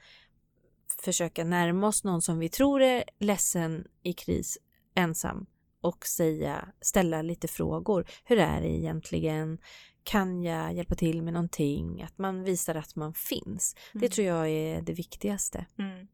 [1.04, 4.58] försöka närma oss någon som vi tror är ledsen i kris
[4.96, 5.46] ensam
[5.82, 8.08] och säga, ställa lite frågor.
[8.24, 9.58] Hur är det egentligen?
[10.04, 12.02] Kan jag hjälpa till med någonting?
[12.04, 13.76] Att man visar att man finns.
[13.94, 14.10] Det Mm.
[14.10, 15.66] tror jag är det viktigaste.
[15.80, 16.08] Mm.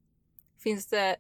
[0.60, 1.16] Finns det,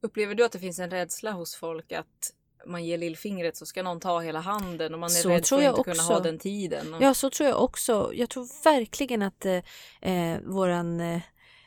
[0.00, 2.34] upplever du att det finns en rädsla hos folk att
[2.66, 5.44] man ger lillfingret så ska någon ta hela handen och man är Så rädd för
[5.46, 6.12] tror att jag inte kunna också.
[6.12, 6.94] ha den tiden.
[6.94, 8.10] Och, Ja, så tror jag också.
[8.14, 9.58] Jag tror verkligen att eh,
[10.00, 11.20] eh, våran eh,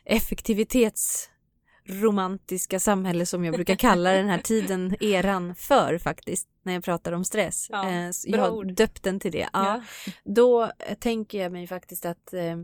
[0.05, 7.11] effektivitetsromantiska samhälle som jag brukar kalla den här tiden, eran för faktiskt, när jag pratar
[7.11, 7.67] om stress.
[7.69, 8.73] Ja, Eh, jag har ord.
[8.73, 9.49] döpt den till det.
[9.53, 9.81] Ja.
[10.23, 12.57] Då eh, tänker jag mig faktiskt att eh,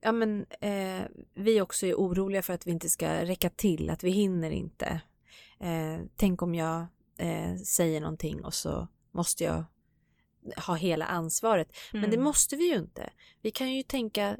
[0.00, 1.00] ja, men, eh,
[1.34, 5.00] vi också är oroliga för att vi inte ska räcka till, att vi hinner inte.
[5.60, 6.86] Eh, tänk om jag
[7.18, 9.64] eh, säger någonting och så måste jag
[10.66, 11.76] ha hela ansvaret.
[11.92, 12.24] Men det Mm.
[12.24, 13.10] måste vi ju inte.
[13.42, 14.36] Vi kan ju tänka,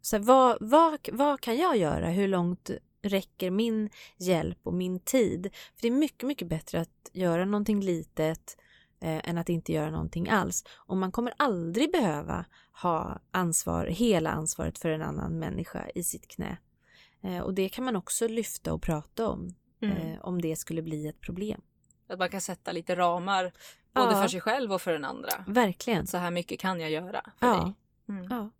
[0.00, 2.10] så här, vad, vad, vad kan jag göra?
[2.10, 2.70] Hur långt
[3.02, 5.50] räcker min hjälp och min tid?
[5.74, 8.56] För det är mycket, mycket bättre att göra någonting litet
[9.00, 10.64] eh, än att inte göra någonting alls.
[10.74, 12.44] Och man kommer aldrig behöva
[12.82, 16.56] ha ansvar, hela ansvaret för en annan människa i sitt knä.
[17.22, 19.96] Eh, och det kan man också lyfta och prata om, Mm.
[19.96, 21.60] eh, om det skulle bli ett problem.
[22.08, 23.52] Att man kan sätta lite ramar
[23.92, 24.22] både Ja.
[24.22, 25.44] för sig själv och för den andra.
[25.46, 26.06] Verkligen.
[26.06, 27.54] Så här mycket kan jag göra för Ja.
[27.54, 27.74] dig.
[28.08, 28.26] Mm.
[28.30, 28.50] Ja.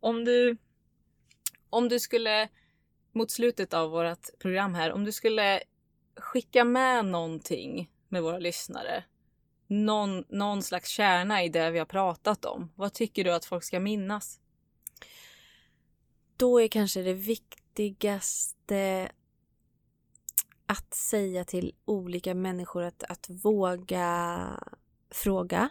[0.00, 0.56] Om du
[1.70, 2.48] om du skulle
[3.12, 5.62] mot slutet av vårt program här, om du skulle
[6.16, 9.04] skicka med någonting med våra lyssnare.
[9.66, 12.72] Någon, någon slags kärna i det vi har pratat om.
[12.74, 14.38] Vad tycker du att folk ska minnas?
[16.36, 19.08] då är kanske det viktigaste
[20.72, 24.46] att säga till olika människor att, att våga
[25.10, 25.70] fråga.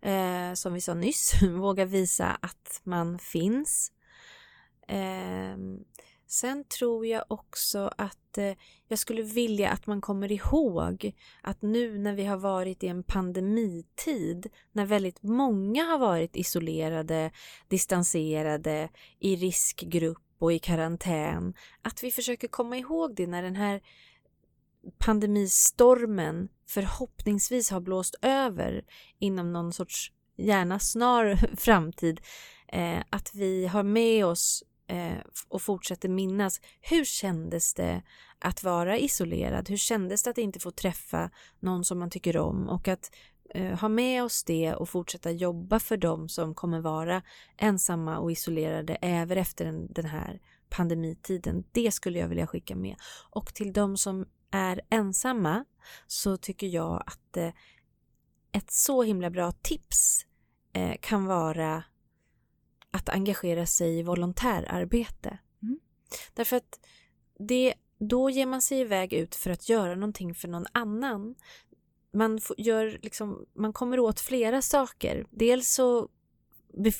[0.00, 3.92] Eh, som vi sa nyss, våga visa att man finns.
[4.88, 5.56] Eh,
[6.26, 8.54] sen tror jag också att eh,
[8.88, 11.12] jag skulle vilja att man kommer ihåg
[11.42, 17.30] att nu när vi har varit i en pandemitid, när väldigt många har varit isolerade,
[17.68, 23.80] distanserade, i riskgrupp och i karantän, att vi försöker komma ihåg det när den här
[24.98, 28.84] pandemistormen förhoppningsvis har blåst över
[29.18, 32.20] inom någon sorts gärna snar framtid.
[32.68, 35.18] Eh, att vi har med oss eh,
[35.48, 38.02] och fortsätter minnas hur kändes det
[38.38, 39.68] att vara isolerad?
[39.68, 41.30] Hur kändes det att inte få träffa
[41.60, 43.10] någon som man tycker om och att
[43.54, 47.22] eh, ha med oss det och fortsätta jobba för dem som kommer vara
[47.56, 51.64] ensamma och isolerade även efter den, den här pandemitiden.
[51.72, 52.96] Det skulle jag vilja skicka med.
[53.30, 55.64] Och till de som är ensamma
[56.06, 57.52] så tycker jag att eh,
[58.52, 60.26] ett så himla bra tips
[60.72, 61.84] eh, kan vara
[62.90, 65.38] att engagera sig i volontärarbete.
[65.62, 65.78] Mm.
[66.34, 66.80] Därför att
[67.38, 71.34] det, då ger man sig iväg ut för att göra någonting för någon annan.
[72.12, 75.26] Man, får, gör liksom, man kommer åt flera saker.
[75.30, 76.08] Dels så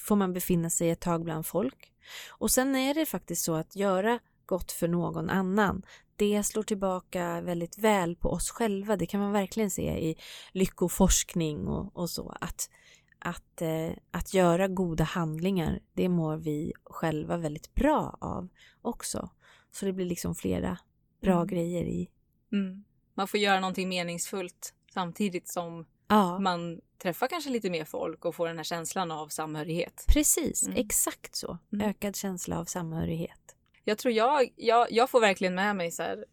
[0.06, 1.92] får man befinna sig ett tag bland folk.
[2.28, 5.82] Och sen är det faktiskt så att göra gott för någon annan,
[6.18, 8.96] det slår tillbaka väldigt väl på oss själva.
[8.96, 10.16] Det kan man verkligen se i
[10.52, 12.36] lyckoforskning och, och så.
[12.40, 12.70] Att,
[13.18, 18.48] att, eh, att göra goda handlingar, det mår vi själva väldigt bra av
[18.82, 19.30] också.
[19.70, 20.78] Så det blir liksom flera
[21.22, 21.46] bra Mm.
[21.46, 22.08] grejer i.
[22.52, 22.84] Mm.
[23.14, 28.34] Man får göra någonting meningsfullt samtidigt som Ja, man träffar kanske lite mer folk och
[28.34, 30.04] får den här känslan av samhörighet.
[30.08, 30.66] precis.
[30.66, 30.78] Mm.
[30.78, 31.58] Exakt så.
[31.72, 31.88] Mm.
[31.88, 33.56] Ökad känsla av samhörighet.
[33.88, 36.24] Jag tror jag, jag, jag får verkligen med mig så här.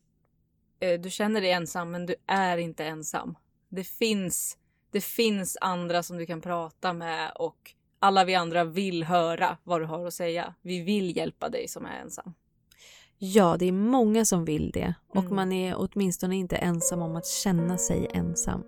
[0.80, 3.38] eh, Du känner dig ensam men du är inte ensam.
[3.70, 4.58] Det finns,
[4.92, 9.82] det finns andra som du kan prata med och alla vi andra vill höra vad
[9.82, 10.54] du har att säga.
[10.62, 12.34] Vi vill hjälpa dig som är ensam.
[13.18, 15.36] Ja, det är många som vill det och Mm.
[15.36, 18.64] man är åtminstone inte ensam om att känna sig ensam.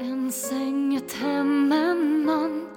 [0.00, 2.69] En säng, ett hem, en man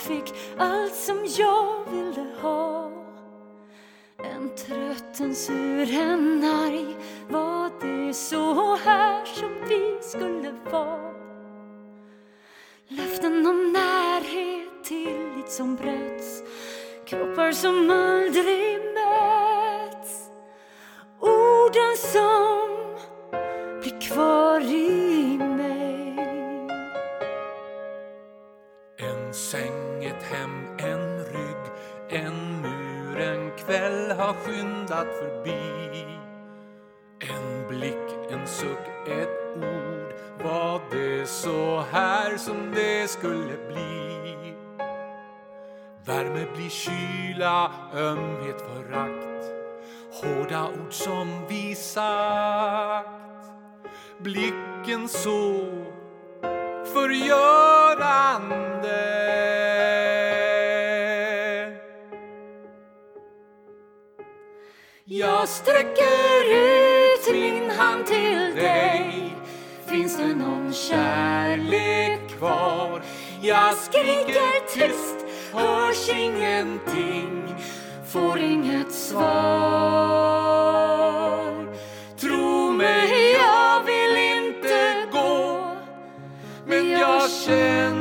[0.00, 2.90] barn fick allt som jag ville ha
[4.18, 6.96] En trött, en sur, en arg
[7.28, 11.10] Var det så här som vi skulle vara?
[12.88, 16.42] Löften om närhet, tillit som bröts
[17.06, 20.30] Kroppar som aldrig möts
[21.20, 22.69] Orden som
[34.20, 36.04] har skyndat förbi.
[37.20, 40.14] En blick, en suck, ett ord.
[40.44, 44.54] Var det så här som det skulle bli?
[46.06, 49.44] Värme blir kyla, ömhet förakt.
[50.12, 53.08] Hårda ord som vi sagt.
[54.18, 55.66] Blicken så
[56.94, 59.19] förgörande.
[65.50, 69.34] Sträcker ut min hand till dig.
[69.86, 73.02] Finns det någon kärlek kvar?
[73.42, 75.16] Jag skriker tyst,
[75.52, 77.54] hörs ingenting
[78.12, 79.30] Får inget svar.
[82.20, 85.76] Tro mig, jag vill inte gå
[86.66, 87.99] Men jag känner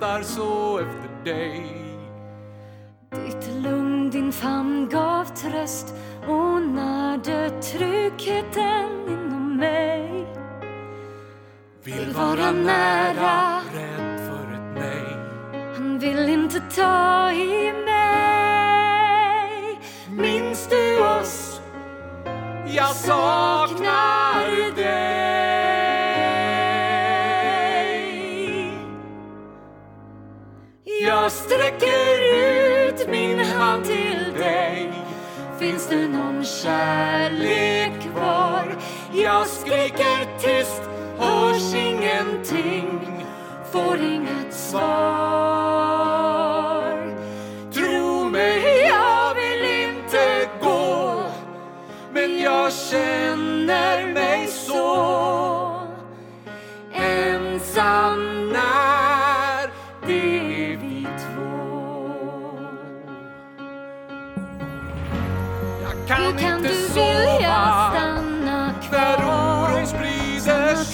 [0.00, 1.84] längtar så efter dig.
[3.10, 5.94] Ditt lugn, din famn gav tröst
[6.28, 10.26] och närde tryggheten inom mig
[11.84, 13.60] Vill vara nära.
[13.74, 15.16] rädd för ett nej.
[15.76, 19.08] Han vill inte ta i mig
[20.10, 21.60] Minns du oss?
[22.66, 23.57] Jag saknar
[31.28, 34.92] Jag sträcker ut min hand till dig.
[35.58, 38.76] Finns det någon kärlek kvar?
[39.12, 40.82] Jag skriker tyst,
[41.18, 43.00] hörs ingenting,
[43.72, 45.17] får inget svar.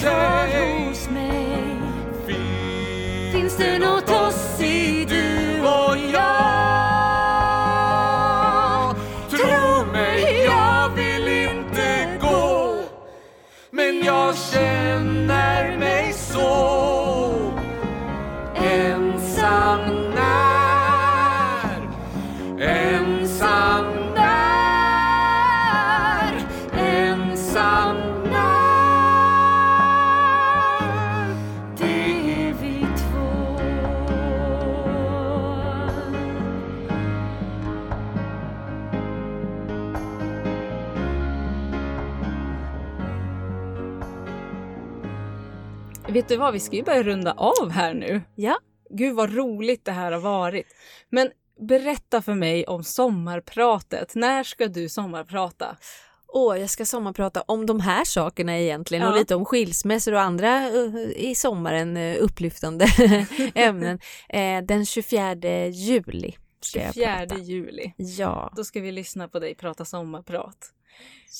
[0.05, 0.34] say
[46.25, 48.21] vet du vad, vi ska ju börja runda av här nu.
[48.35, 48.57] Ja.
[48.89, 50.65] Gud vad roligt det här har varit.
[51.09, 51.31] Men
[51.69, 54.15] berätta för mig om sommarpratet.
[54.15, 55.77] När ska du sommarprata?
[56.27, 59.19] Åh, jag ska sommarprata om de här sakerna egentligen och Ja.
[59.19, 62.85] lite om skilsmässor och andra uh, i sommaren uh, upplyftande
[63.55, 63.99] ämnen.
[64.29, 65.35] Eh, den 24
[65.67, 67.37] juli ska jag 24 prata.
[67.37, 67.93] juli.
[67.97, 70.71] Ja, Då ska vi lyssna på dig prata sommarprat.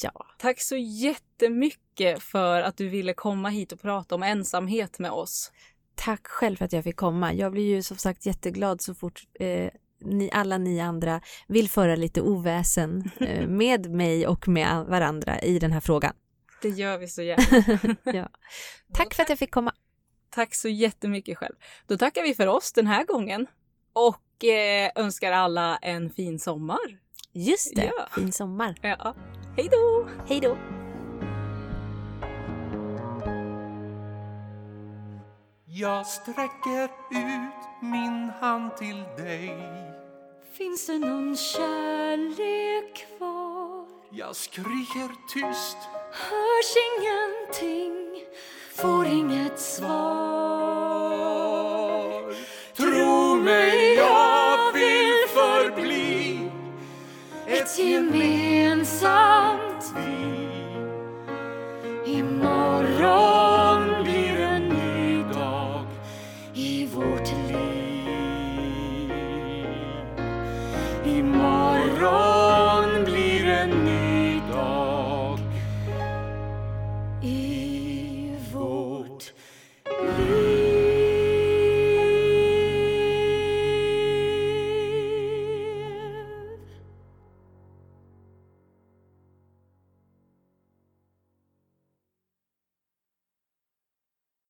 [0.03, 0.11] Ja.
[0.37, 5.51] Tack så jättemycket för att du ville komma hit och prata om ensamhet med oss.
[5.95, 7.33] Tack själv för att jag fick komma.
[7.33, 9.69] Jag blir ju som sagt jätteglad så fort eh,
[10.01, 15.59] ni, alla ni andra vill föra lite oväsen eh, med mig och med varandra i
[15.59, 16.13] den här frågan.
[16.61, 17.95] Det gör vi så gärna.
[18.13, 18.29] Ja.
[18.93, 19.73] Tack för att jag fick komma.
[20.29, 21.55] Tack så jättemycket själv.
[21.87, 23.47] Då tackar vi för oss den här gången
[23.93, 26.99] och eh, önskar alla en fin sommar.
[27.31, 28.07] Just det, Ja.
[28.15, 28.75] fin sommar.
[28.81, 29.15] Ja.
[29.57, 30.07] Hej då!
[30.27, 30.57] Hej då!
[35.65, 39.57] Jag sträcker ut min hand till dig
[40.57, 43.85] Finns det någon kärlek kvar?
[44.09, 45.77] Jag skriker tyst
[46.11, 48.23] Hörs ingenting,
[48.75, 50.54] får inget svar.
[57.65, 59.55] Ett gemensamt
[59.95, 60.47] vi
[62.11, 63.44] Imorgon